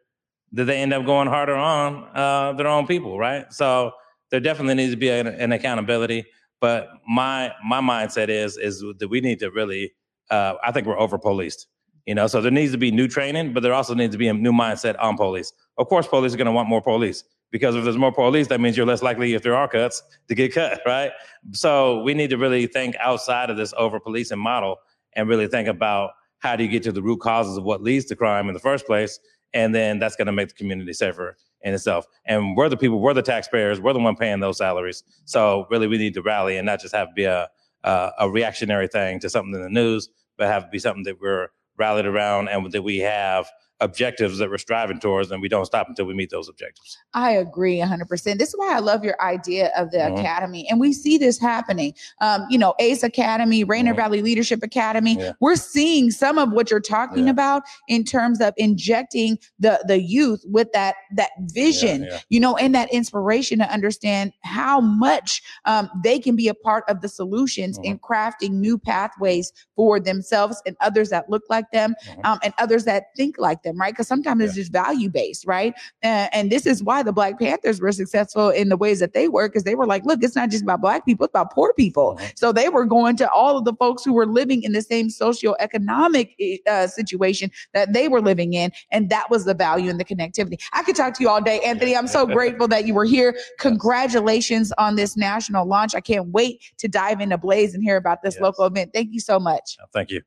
[0.52, 3.52] that they end up going harder on uh, their own people, right?
[3.54, 3.92] So
[4.32, 6.26] there definitely needs to be an, an accountability.
[6.62, 9.94] But my my mindset is is that we need to really.
[10.30, 11.68] Uh, I think we're over policed.
[12.06, 14.28] You know, so there needs to be new training, but there also needs to be
[14.28, 15.54] a new mindset on police.
[15.78, 18.62] Of course, police are going to want more police because if there's more police, that
[18.62, 21.12] means you're less likely, if there are cuts, to get cut, right?
[21.52, 24.78] So we need to really think outside of this over policing model
[25.14, 28.06] and really think about how do you get to the root causes of what leads
[28.06, 29.20] to crime in the first place,
[29.54, 32.06] and then that's going to make the community safer in itself.
[32.26, 35.04] And we're the people, we're the taxpayers, we're the one paying those salaries.
[35.26, 37.50] So really, we need to rally and not just have it be a
[37.84, 41.22] a, a reactionary thing to something in the news, but have it be something that
[41.22, 43.50] we're rallied around and that we have
[43.82, 46.98] objectives that we're striving towards, and we don't stop until we meet those objectives.
[47.14, 48.38] I agree 100%.
[48.40, 50.20] This is why I love your idea of the Mhm.
[50.20, 50.68] academy.
[50.70, 51.94] And we see this happening.
[52.22, 53.98] Um, you know, ACE Academy, Rainier Mhm.
[53.98, 55.16] Valley Leadership Academy.
[55.18, 55.32] Yeah.
[55.40, 57.32] We're seeing some of what you're talking Yeah.
[57.32, 62.20] about in terms of injecting the the youth with that that vision, yeah.
[62.30, 66.84] you know, and that inspiration to understand how much um, they can be a part
[66.90, 67.86] of the solutions Mhm.
[67.86, 72.26] in crafting new pathways for themselves and others that look like them Mhm.
[72.26, 73.94] um, and others that think like them, right?
[73.94, 75.74] Because sometimes it's just value based, right?
[76.04, 79.28] Uh, and this is why the Black Panthers were successful in the ways that they
[79.28, 81.74] were, because they were like, look, it's not just about Black people, it's about poor
[81.74, 82.18] people.
[82.20, 82.38] Mhm.
[82.38, 85.08] So they were going to all of the folks who were living in the same
[85.10, 88.72] socioeconomic uh, situation that they were living in.
[88.92, 90.60] And that was the value and the connectivity.
[90.74, 91.96] I could talk to you all day, Anthony.
[91.96, 93.36] I'm so grateful that you were here.
[93.60, 95.96] Congratulations on this national launch.
[95.96, 98.42] I can't wait to dive into Blaze and hear about this Yes.
[98.42, 98.92] local event.
[98.94, 99.78] Thank you so much.
[99.94, 100.22] Thank you.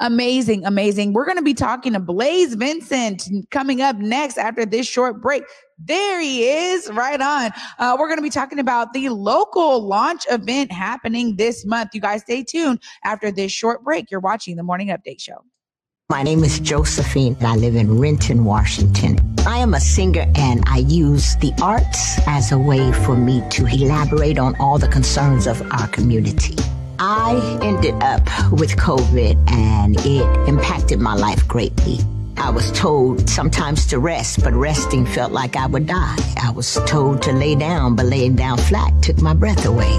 [0.00, 1.12] Amazing, amazing.
[1.12, 5.44] We're going to be talking to Blaze Vincent coming up next after this short break.
[5.78, 7.52] There he is, right on.
[7.78, 11.90] Uh, we're going to be talking about the local launch event happening this month.
[11.94, 14.10] You guys stay tuned after this short break.
[14.10, 15.44] You're watching the Morning Update Show.
[16.08, 19.18] My name is Josephine and I live in Renton, Washington.
[19.44, 23.66] I am a singer and I use the arts as a way for me to
[23.66, 26.54] elaborate on all the concerns of our community.
[26.98, 28.22] I ended up
[28.52, 31.98] with COVID and it impacted my life greatly.
[32.38, 36.16] I was told sometimes to rest, but resting felt like I would die.
[36.40, 39.92] I was told to lay down, but laying down flat took my breath away.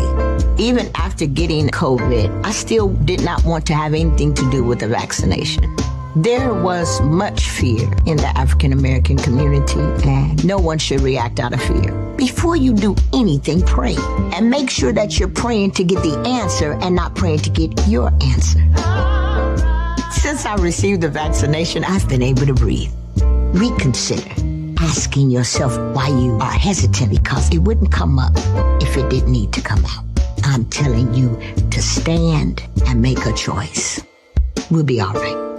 [0.58, 4.80] Even after getting COVID, I still did not want to have anything to do with
[4.80, 5.76] the vaccination.
[6.18, 11.54] There was much fear in the African American community, and no one should react out
[11.54, 11.92] of fear.
[12.18, 13.96] Before you do anything, pray
[14.34, 17.70] and make sure that you're praying to get the answer and not praying to get
[17.88, 18.60] your answer.
[20.10, 22.92] Since I received the vaccination, I've been able to breathe.
[23.54, 24.32] Reconsider
[24.80, 28.34] asking yourself why you are hesitant because it wouldn't come up
[28.82, 30.04] if it didn't need to come out.
[30.44, 31.40] I'm telling you
[31.70, 34.02] to stand and make a choice.
[34.72, 35.57] We'll be all right.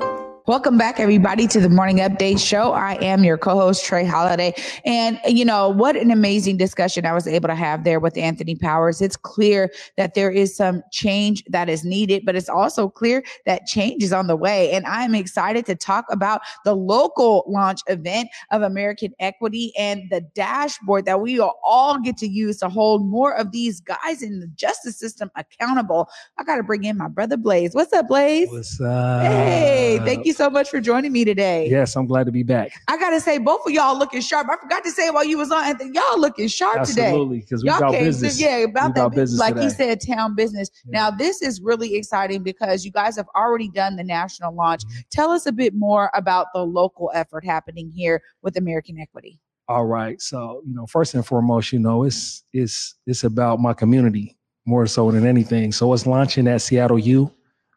[0.49, 2.73] Welcome back, everybody, to the Morning Update Show.
[2.73, 4.55] I am your co host, Trey Holiday.
[4.87, 8.55] And, you know, what an amazing discussion I was able to have there with Anthony
[8.55, 9.03] Powers.
[9.03, 13.67] It's clear that there is some change that is needed, but it's also clear that
[13.67, 14.71] change is on the way.
[14.71, 20.23] And I'm excited to talk about the local launch event of American Equity and the
[20.35, 24.41] dashboard that we will all get to use to hold more of these guys in
[24.41, 26.09] the justice system accountable.
[26.39, 27.75] I got to bring in my brother Blaze.
[27.75, 28.49] What's up, Blaze?
[28.49, 29.21] What's up?
[29.21, 31.69] Hey, thank you so much for joining me today.
[31.69, 32.73] Yes, I'm glad to be back.
[32.87, 34.49] I gotta say, both of y'all looking sharp.
[34.49, 37.07] I forgot to say while you was on, Anthony, y'all looking sharp today.
[37.09, 38.41] Absolutely, because we Y'all got came to- business.
[38.41, 40.71] yeah, about that business, like he said, town business.
[40.87, 41.01] Yeah.
[41.01, 44.85] Now, this is really exciting because you guys have already done the national launch.
[44.87, 45.01] Mm-hmm.
[45.11, 49.41] Tell us a bit more about the local effort happening here with American Equity.
[49.67, 50.19] All right.
[50.23, 54.87] So, you know, first and foremost, you know, it's it's it's about my community more
[54.87, 55.73] so than anything.
[55.73, 57.31] So it's launching at Seattle U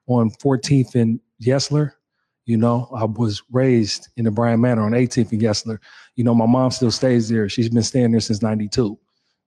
[0.07, 1.93] on 14th and Yesler.
[2.52, 5.80] You know, I was raised in the Bryan Manor on 18th and Yesler.
[6.18, 7.47] You know, my mom still stays there.
[7.47, 8.99] She's been staying there since 92,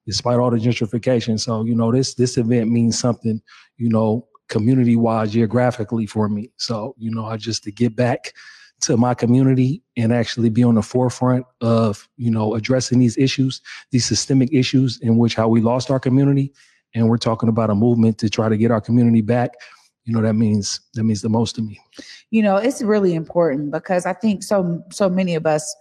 [0.06, 1.38] despite all the gentrification.
[1.38, 3.42] So, you know, this this event means something,
[3.76, 6.50] you know, community wise, geographically for me.
[6.56, 8.32] So, you know, I just to get back
[8.80, 13.60] to my community and actually be on the forefront of you know addressing these issues
[13.90, 16.52] these systemic issues in which how we lost our community
[16.94, 19.54] and we're talking about a movement to try to get our community back
[20.04, 21.80] you know that means that means the most to me
[22.30, 25.74] You know, it's really important because I think so so many of us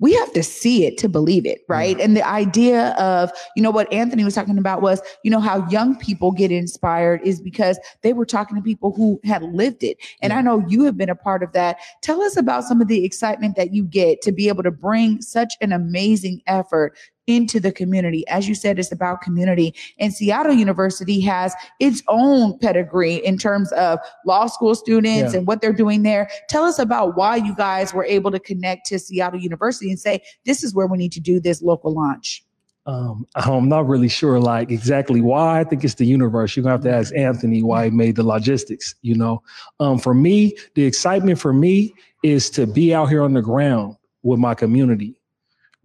[0.00, 1.98] we have to see it to believe it, right?
[2.00, 5.68] And the idea of, you know, what Anthony was talking about was, you know, how
[5.70, 9.98] young people get inspired is because they were talking to people who had lived it.
[10.22, 11.78] And I know you have been a part of that.
[12.00, 15.20] Tell us about some of the excitement that you get to be able to bring
[15.20, 16.96] such an amazing effort
[17.28, 18.26] into the community.
[18.26, 19.74] As you said, it's about community.
[20.00, 25.38] And Seattle University has its own pedigree in terms of law school students Yeah.
[25.38, 26.28] and what they're doing there.
[26.48, 30.22] Tell us about why you guys were able to connect to Seattle University and say,
[30.46, 32.42] this is where we need to do this local launch.
[32.86, 36.72] um, i'm not really sure like exactly why i think it's the universe you're gonna
[36.72, 39.42] have to ask anthony why he made the logistics you know
[39.78, 43.94] um, for me the excitement for me is to be out here on the ground
[44.22, 45.17] with my community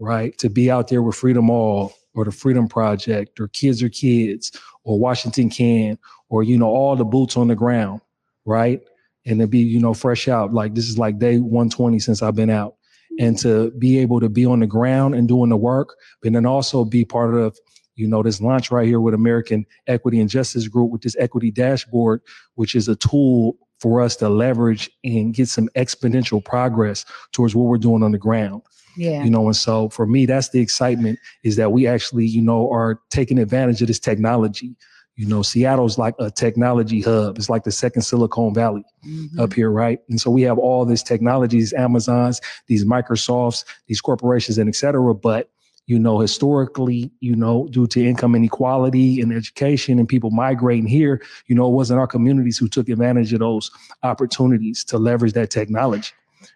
[0.03, 0.37] right?
[0.39, 4.51] To be out there with Freedom All or the Freedom Project or Kids Are Kids
[4.83, 5.97] or Washington Can
[6.27, 8.01] or, you know, all the boots on the ground,
[8.45, 8.81] right?
[9.25, 10.53] And to be, you know, fresh out.
[10.53, 12.75] Like this is like day 120 since I've been out.
[13.17, 16.45] And to be able to be on the ground and doing the work, but then
[16.45, 17.57] also be part of,
[17.95, 21.51] you know, this launch right here with American Equity and Justice Group with this equity
[21.51, 22.21] dashboard,
[22.55, 27.65] which is a tool for us to leverage and get some exponential progress towards what
[27.65, 28.63] we're doing on the ground
[28.95, 29.23] Yeah.
[29.23, 32.69] you know and so for me that's the excitement is that we actually you know
[32.71, 34.75] are taking advantage of this technology.
[35.15, 37.37] You know seattle's like a technology hub.
[37.37, 39.39] It's like the second silicon valley Mhm.
[39.39, 39.99] up here right?
[40.09, 44.75] And so we have all this technology these amazons these microsofts these corporations and et
[44.75, 45.13] cetera.
[45.13, 45.49] But
[45.85, 51.21] you know historically you know due to income inequality and education and people migrating here
[51.47, 53.69] you know it wasn't our communities who took advantage of those
[54.01, 56.11] opportunities to leverage that technology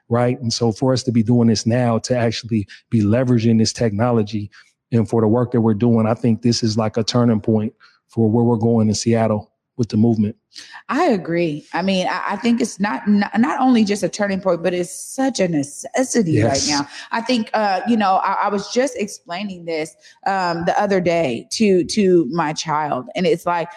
[0.09, 0.39] right?
[0.41, 4.49] And so for us to be doing this now, to actually be leveraging this technology
[4.91, 7.73] and for the work that we're doing, I think this is like a turning point
[8.07, 10.35] for where we're going in Seattle with the movement.
[10.89, 11.67] I agree.
[11.73, 14.73] I mean, I, I think it's not, not not only just a turning point, but
[14.73, 16.67] it's such a necessity Yes.
[16.67, 16.87] right now.
[17.11, 21.47] I think, uh, you know, I, I was just explaining this um, the other day
[21.51, 23.69] to to my child, and it's like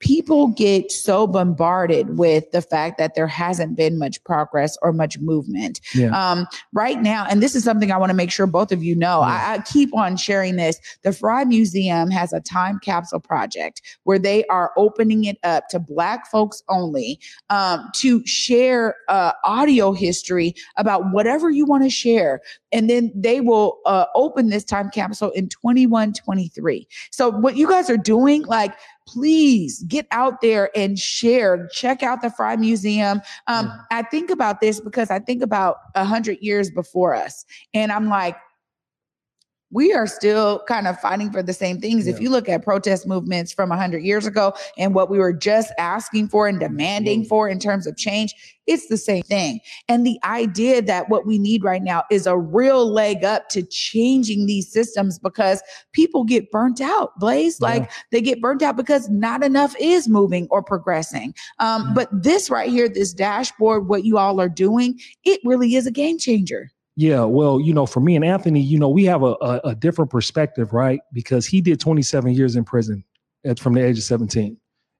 [0.00, 5.18] people get so bombarded with the fact that there hasn't been much progress or much
[5.18, 6.10] movement Yeah.
[6.10, 7.26] um, right now.
[7.28, 9.20] And this is something I want to make sure both of you know.
[9.20, 10.78] I, I keep on sharing this.
[11.02, 15.78] The Frye Museum has a time capsule project where they are opening it up to
[15.78, 17.18] Black folks only
[17.48, 22.40] um, to share uh, audio history about whatever you want to share.
[22.72, 26.86] And then they will uh, open this time capsule in 2123.
[27.10, 28.74] So, what you guys are doing, like,
[29.06, 31.68] please get out there and share.
[31.68, 33.20] Check out the Frye Museum.
[33.46, 37.92] Um, I think about this because I think about a hundred years before us, and
[37.92, 38.36] I'm like,
[39.70, 42.06] we are still kind of fighting for the same things.
[42.06, 45.72] If you look at protest movements from 100 years ago and what we were just
[45.78, 47.28] asking for and demanding Absolutely.
[47.28, 48.32] for in terms of change,
[48.66, 49.60] it's the same thing.
[49.88, 53.62] And the idea that what we need right now is a real leg up to
[53.62, 55.62] changing these systems because
[55.92, 57.58] people get burnt out, Blaze.
[57.60, 57.68] Yeah.
[57.68, 61.34] Like they get burnt out because not enough is moving or progressing.
[61.58, 61.92] Um, Yeah.
[61.94, 65.90] But this right here, this dashboard, what you all are doing, it really is a
[65.90, 66.70] game changer.
[66.96, 69.74] Yeah, well, you know, for me and Anthony, you know, we have a, a, a
[69.74, 71.00] different perspective, right?
[71.12, 73.04] Because he did 27 years in prison
[73.44, 74.56] at, from the age of 17.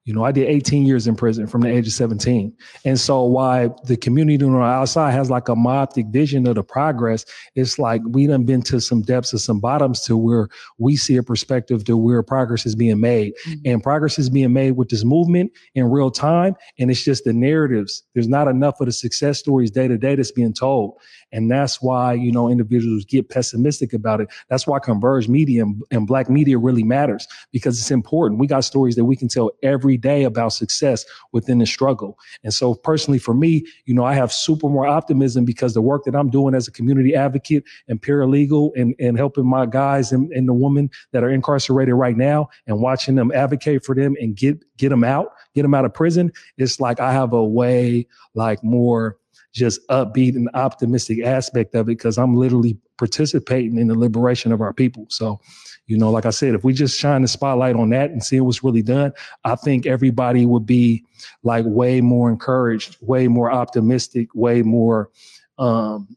[0.07, 2.57] You know, I did 18 years in prison from the age of 17.
[2.85, 6.63] And so why the community on the outside has like a myopic vision of the
[6.63, 7.25] progress,
[7.57, 11.17] it's like we done been to some depths of some bottoms to where we see
[11.17, 13.35] a perspective to where progress is being made.
[13.49, 13.61] Mm-hmm.
[13.65, 16.55] And progress is being made with this movement in real time.
[16.79, 18.05] And it's just the narratives.
[18.15, 21.01] There's not enough of the success stories day to day that's being told.
[21.33, 24.29] And that's why, you know, individuals get pessimistic about it.
[24.49, 28.41] That's why converged media and, and black media really matters because it's important.
[28.41, 32.18] We got stories that we can tell every day about success within the struggle.
[32.45, 36.05] And so personally for me, you know, I have super more optimism because the work
[36.05, 40.33] that I'm doing as a community advocate and paralegal and, and helping my guys and,
[40.33, 44.37] and the women that are incarcerated right now and watching them advocate for them and
[44.37, 46.33] get, get them out, get them out of prison.
[46.57, 49.18] It's like I have a way like more
[49.57, 54.61] just upbeat and optimistic aspect of it because I'm literally participating in the liberation of
[54.61, 55.07] our people.
[55.09, 55.41] So,
[55.87, 58.39] you know, like I said, if we just shine the spotlight on that and see
[58.41, 59.13] what's really done,
[59.45, 61.05] I think everybody would be
[61.43, 65.11] like way more encouraged, way more optimistic, way more
[65.59, 66.17] um,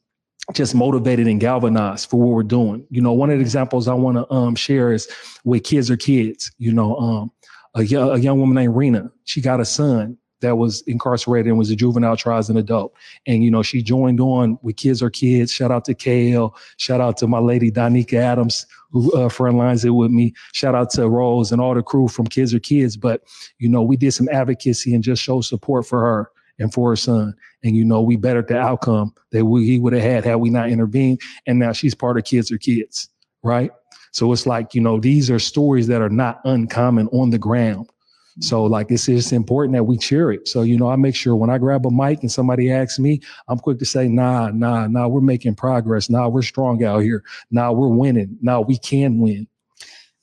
[0.53, 2.85] just motivated and galvanized for what we're doing.
[2.89, 5.07] You know, one of the examples I want to um, share is
[5.45, 6.51] with Kids Are Kids.
[6.57, 7.31] You know, um,
[7.75, 11.69] a, a young woman named Rena, she got a son that was incarcerated and was
[11.69, 12.93] a juvenile trial as an adult.
[13.25, 15.51] And, you know, she joined on with Kids Are Kids.
[15.51, 16.53] Shout out to KL.
[16.77, 20.33] Shout out to my lady, Donika Adams, who uh, friend lines it with me.
[20.53, 22.97] Shout out to Rose and all the crew from Kids Are Kids.
[22.97, 23.21] But,
[23.57, 26.95] you know, we did some advocacy and just show support for her and for her
[26.95, 27.33] son.
[27.63, 30.49] And, you know, we bettered the outcome that we, he would have had had we
[30.49, 31.21] not intervened.
[31.45, 33.09] And now she's part of Kids Are Kids,
[33.43, 33.71] right?
[34.11, 37.89] So it's like, you know, these are stories that are not uncommon on the ground
[38.39, 40.47] so like it's just important that we cheer it.
[40.47, 43.21] So, you know, I make sure when I grab a mic and somebody asks me,
[43.47, 46.09] I'm quick to say, nah, nah, nah, we're making progress.
[46.09, 47.23] Nah, we're strong out here.
[47.51, 48.37] Nah, we're winning.
[48.41, 49.47] Nah, we can win.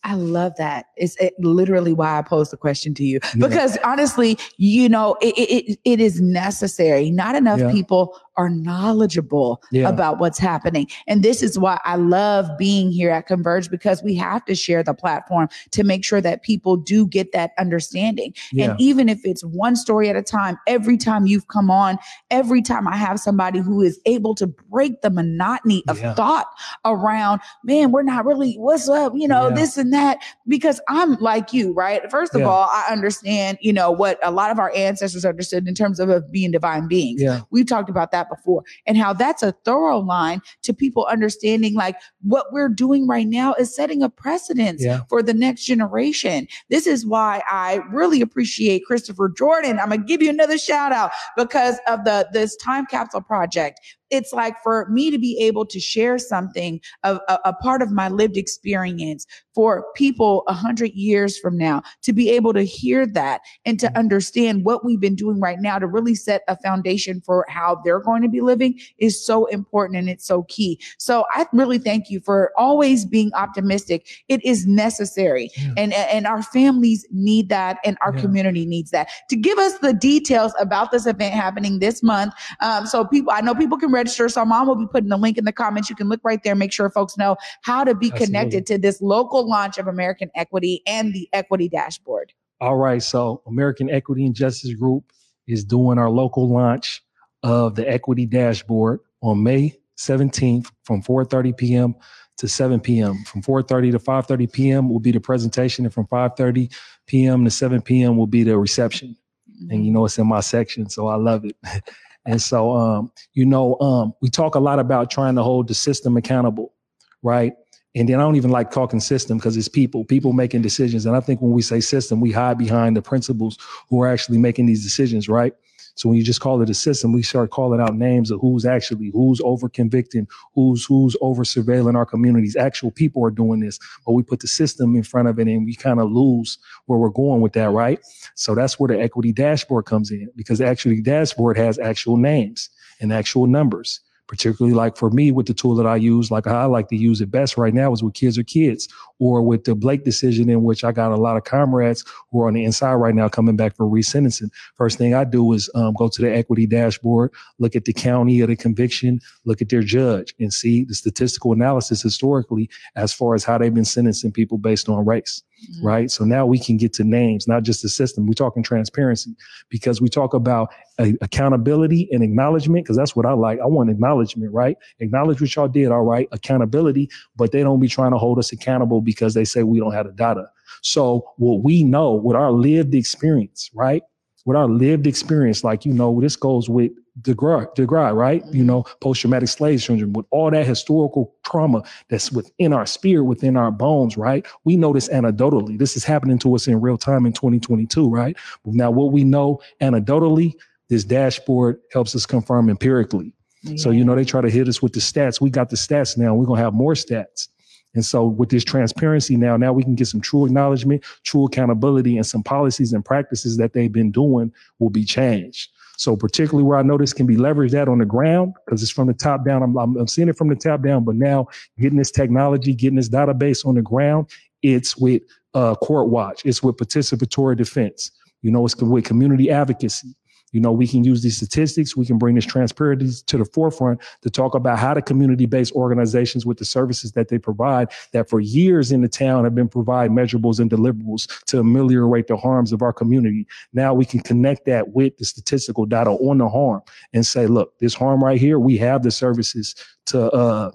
[0.07, 0.87] I love that.
[0.97, 5.35] It's it, literally why I posed the question to you because honestly, you know, it,
[5.37, 7.11] it, it is necessary.
[7.11, 7.73] Not enough yeah.
[7.73, 9.89] people are knowledgeable yeah.
[9.89, 10.87] about what's happening.
[11.07, 14.83] And this is why I love being here at Converge because we have to share
[14.83, 18.35] the platform to make sure that people do get that understanding.
[18.53, 18.71] Yeah.
[18.71, 21.99] And even if it's one story at a time, every time you've come on,
[22.31, 26.15] every time I have somebody who is able to break the monotony of yeah.
[26.15, 26.47] thought
[26.85, 31.53] around, man, we're not really, what's up, you know, this and that, because I'm like
[31.53, 32.09] you, right?
[32.11, 35.75] First of all, I understand, you know, what a lot of our ancestors understood in
[35.75, 37.23] terms of being divine beings.
[37.51, 41.75] We've talked about that that before and how that's a thorough line to people understanding
[41.75, 45.03] like what we're doing right now is setting a precedence yeah.
[45.09, 46.47] for the next generation.
[46.71, 49.79] This is why I really appreciate Christopher Jordan.
[49.79, 53.81] I'm going to give you another shout out because of the this time capsule project
[54.11, 57.91] it's like for me to be able to share something a, a, a part of
[57.91, 63.07] my lived experience for people a hundred years from now to be able to hear
[63.07, 63.97] that and to mm-hmm.
[63.97, 68.01] understand what we've been doing right now to really set a foundation for how they're
[68.01, 70.79] going to be living is so important and it's so key.
[70.99, 74.07] So I really thank you for always being optimistic.
[74.29, 75.73] It is necessary yeah.
[75.79, 78.21] and, and our families need that and our yeah.
[78.21, 79.09] community needs that.
[79.31, 82.35] To give us the details about this event happening this month.
[82.61, 84.29] Um, so people, I know people can register.
[84.29, 85.91] So mom will be putting the link in the comments.
[85.91, 88.27] You can look right there, make sure folks know how to be Absolutely.
[88.27, 92.33] connected to this local launch of American Equity and the Equity Dashboard.
[92.61, 93.03] All right.
[93.03, 95.13] So American Equity and Justice Group
[95.47, 97.03] is doing our local launch
[97.43, 101.95] of the Equity Dashboard on May 17th from 4:30 p.m.
[102.39, 103.25] to 7 p.m.
[103.25, 104.89] From 4:30 to 5:30 p.m.
[104.89, 106.73] will be the presentation, and from 5:30
[107.07, 107.45] p.m.
[107.45, 108.17] to 7 p.m.
[108.17, 109.17] will be the reception.
[109.51, 109.71] Mm-hmm.
[109.71, 111.57] And you know it's in my section, so I love it.
[112.27, 115.75] And so, um, you know, um, we talk a lot about trying to hold the
[115.75, 116.75] system accountable,
[117.23, 117.53] right?
[117.95, 121.07] And then I don't even like talking system because it's people, people making decisions.
[121.07, 123.57] And I think when we say system, we hide behind the principals
[123.89, 125.55] who are actually making these decisions, right?
[125.97, 128.65] So when you just call it a system, we start calling out names of who's
[128.65, 132.55] actually who's over convicting, who's who's over surveilling our communities.
[132.55, 135.65] Actual people are doing this, but we put the system in front of it, and
[135.65, 137.99] we kind of lose where we're going with that, right?
[138.35, 142.71] So that's where the equity dashboard comes in because the equity dashboard has actual names
[143.01, 146.65] and actual numbers particularly like for me with the tool that I use, like I
[146.65, 148.89] like to use it best right now is with Kids Are Kids
[149.19, 152.49] or with the Blake decision in which I got a lot of comrades who are
[152.49, 154.51] on the inside right now coming back for resentencing.
[154.75, 158.41] First thing I do is um, go to the equity dashboard, look at the county
[158.41, 163.35] of the conviction, look at their judge and see the statistical analysis historically as far
[163.35, 165.43] as how they've been sentencing people based on race.
[165.71, 165.87] Mm-hmm.
[165.87, 166.11] Right.
[166.11, 168.27] So now we can get to names, not just the system.
[168.27, 169.35] We're talking transparency
[169.71, 173.59] because we talk about uh, accountability and acknowledgement because that's what I like.
[173.61, 174.77] I want acknowledgement, right?
[175.01, 175.91] Acknowledge what y'all did.
[175.91, 176.29] All right.
[176.31, 179.95] Accountability, but they don't be trying to hold us accountable because they say we don't
[179.95, 180.51] have the data.
[180.83, 184.03] So what we know with our lived experience, right?
[184.45, 186.93] With our lived experience, like, you know, this goes with
[187.23, 188.45] DeGruy, DeGruy right?
[188.45, 188.57] Mm-hmm.
[188.57, 193.25] You know, post traumatic slave syndrome, with all that historical trauma that's within our spirit,
[193.25, 194.47] within our bones, right?
[194.65, 195.79] We know this anecdotally.
[195.79, 198.37] This is happening to us in real time in 2022, right?
[198.67, 200.55] Now, what we know anecdotally,
[200.89, 203.33] this dashboard helps us confirm empirically.
[203.63, 203.77] Yeah.
[203.79, 205.41] So, you know, they try to hit us with the stats.
[205.41, 206.35] We got the stats now.
[206.35, 207.49] We're going to have more stats.
[207.97, 212.17] And so with this transparency now, now we can get some true acknowledgement, true accountability,
[212.17, 215.71] and some policies and practices that they've been doing will be changed.
[215.97, 218.93] So particularly where I know this can be leveraged at on the ground, because it's
[218.93, 219.63] from the top down.
[219.63, 221.49] I'm, I'm, I'm, seeing it from the top down, but now
[221.81, 224.29] getting this technology, getting this database on the ground,
[224.63, 225.23] it's with
[225.55, 228.11] uh, court watch, it's with participatory defense.
[228.43, 230.15] You know, it's with community advocacy.
[230.53, 234.01] You know, we can use these statistics, we can bring this transparency to the forefront
[234.23, 238.41] to talk about how the community-based organizations with the services that they provide that for
[238.41, 242.83] years in the town have been provide measurables and deliverables to ameliorate the harms of
[242.83, 243.47] our community.
[243.73, 246.83] Now we can connect that with the statistical data on the harm
[247.13, 249.75] and say, look, this harm right here, we have the services
[250.07, 250.71] to uh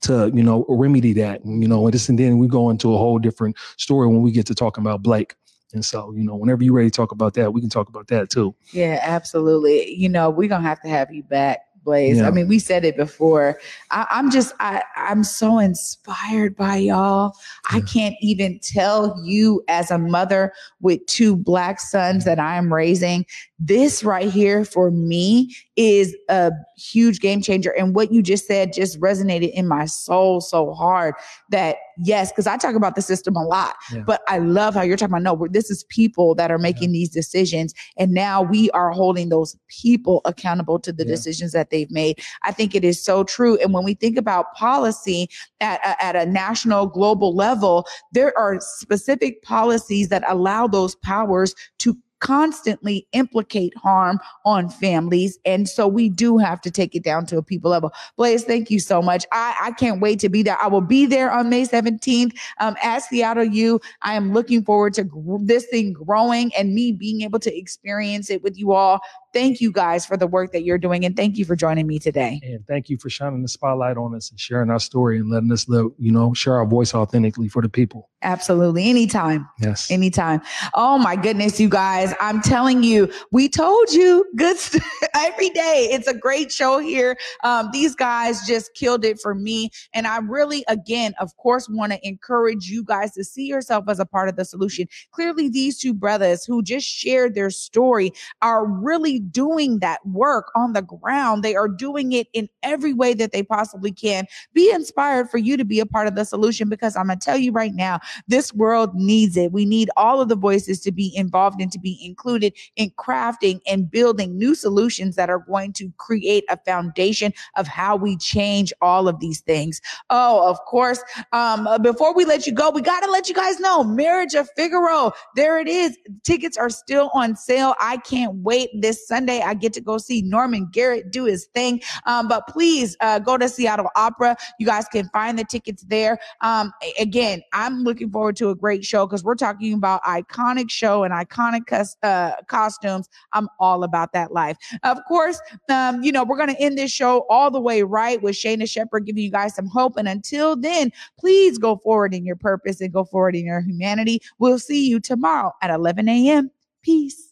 [0.00, 2.98] to you know remedy that you know and this and then we go into a
[2.98, 5.34] whole different story when we get to talking about blake
[5.72, 8.08] and so, you know, whenever you're ready to talk about that, we can talk about
[8.08, 8.54] that too.
[8.72, 9.94] Yeah, absolutely.
[9.94, 12.18] You know, we're gonna have to have you back Blaze.
[12.18, 12.28] Yeah.
[12.28, 13.58] I mean, we said it before.
[13.90, 17.34] I, am just, I, I'm so inspired by y'all.
[17.72, 17.78] Yeah.
[17.78, 20.52] I can't even tell you as a mother
[20.82, 23.24] with two black sons that I am raising.
[23.58, 27.70] This right here for me is a huge game changer.
[27.70, 31.14] And what you just said just resonated in my soul so hard
[31.48, 34.02] that yes, because I talk about the system a lot, yeah.
[34.06, 36.98] but I love how you're talking about no, this is people that are making yeah.
[37.00, 37.74] these decisions.
[37.96, 41.10] And now we are holding those people accountable to the yeah.
[41.10, 42.20] decisions that they've made.
[42.42, 43.56] I think it is so true.
[43.58, 45.28] And when we think about policy
[45.60, 51.54] at a, at a national, global level, there are specific policies that allow those powers
[51.78, 55.38] to constantly implicate harm on families.
[55.44, 57.92] And so we do have to take it down to a people level.
[58.16, 59.24] Blaze, thank you so much.
[59.32, 60.60] I, I can't wait to be there.
[60.60, 63.80] I will be there on May 17th um, at Seattle U.
[64.02, 68.30] I am looking forward to gr- this thing growing and me being able to experience
[68.30, 69.00] it with you all
[69.38, 72.00] thank you guys for the work that you're doing and thank you for joining me
[72.00, 72.40] today.
[72.42, 75.52] And thank you for shining the spotlight on us and sharing our story and letting
[75.52, 78.10] us live, you know, share our voice authentically for the people.
[78.22, 78.90] Absolutely.
[78.90, 79.48] Anytime.
[79.60, 79.92] Yes.
[79.92, 80.40] Anytime.
[80.74, 82.12] Oh my goodness, you guys.
[82.20, 84.82] I'm telling you, we told you good st-
[85.14, 85.88] every day.
[85.92, 87.16] It's a great show here.
[87.44, 89.70] Um, these guys just killed it for me.
[89.92, 94.00] And I really, again, of course, want to encourage you guys to see yourself as
[94.00, 94.88] a part of the solution.
[95.12, 98.12] Clearly, these two brothers who just shared their story
[98.42, 101.42] are really doing that work on the ground.
[101.42, 104.26] They are doing it in every way that they possibly can.
[104.52, 107.24] Be inspired for you to be a part of the solution because I'm going to
[107.24, 109.52] tell you right now, this world needs it.
[109.52, 113.60] We need all of the voices to be involved and to be included in crafting
[113.66, 118.72] and building new solutions that are going to create a foundation of how we change
[118.80, 119.80] all of these things.
[120.10, 121.02] Oh, of course.
[121.32, 124.34] Um, uh, before we let you go, we got to let you guys know Marriage
[124.34, 125.12] of Figaro.
[125.36, 125.96] There it is.
[126.24, 127.74] Tickets are still on sale.
[127.80, 131.80] I can't wait this Sunday, I get to go see Norman Garrett do his thing.
[132.06, 134.36] Um, but please uh, go to Seattle Opera.
[134.58, 136.18] You guys can find the tickets there.
[136.42, 141.04] Um, again, I'm looking forward to a great show because we're talking about iconic show
[141.04, 141.62] and iconic
[142.02, 143.08] uh, costumes.
[143.32, 144.56] I'm all about that life.
[144.82, 145.40] Of course,
[145.70, 148.68] um, you know, we're going to end this show all the way right with Shayna
[148.68, 149.96] Shepherd giving you guys some hope.
[149.96, 154.20] And until then, please go forward in your purpose and go forward in your humanity.
[154.38, 156.50] We'll see you tomorrow at 11 a.m.
[156.82, 157.27] Peace.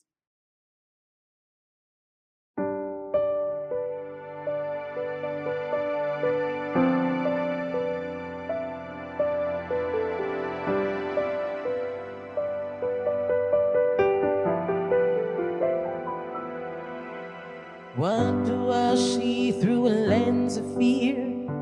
[18.06, 21.16] What do I see through a lens of fear?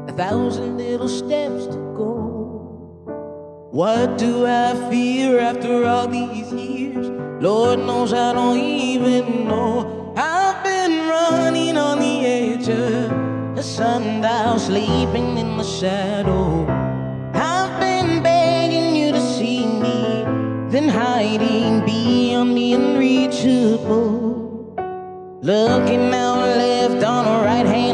[0.09, 2.11] A thousand little steps to go.
[3.70, 7.09] What do I fear after all these years?
[7.42, 10.12] Lord knows I don't even know.
[10.18, 16.66] I've been running on the edge of a sundial, sleeping in the shadow.
[17.32, 20.26] I've been begging you to see me,
[20.68, 24.14] then hiding beyond the unreachable.
[25.45, 27.93] Looking out left on the right hand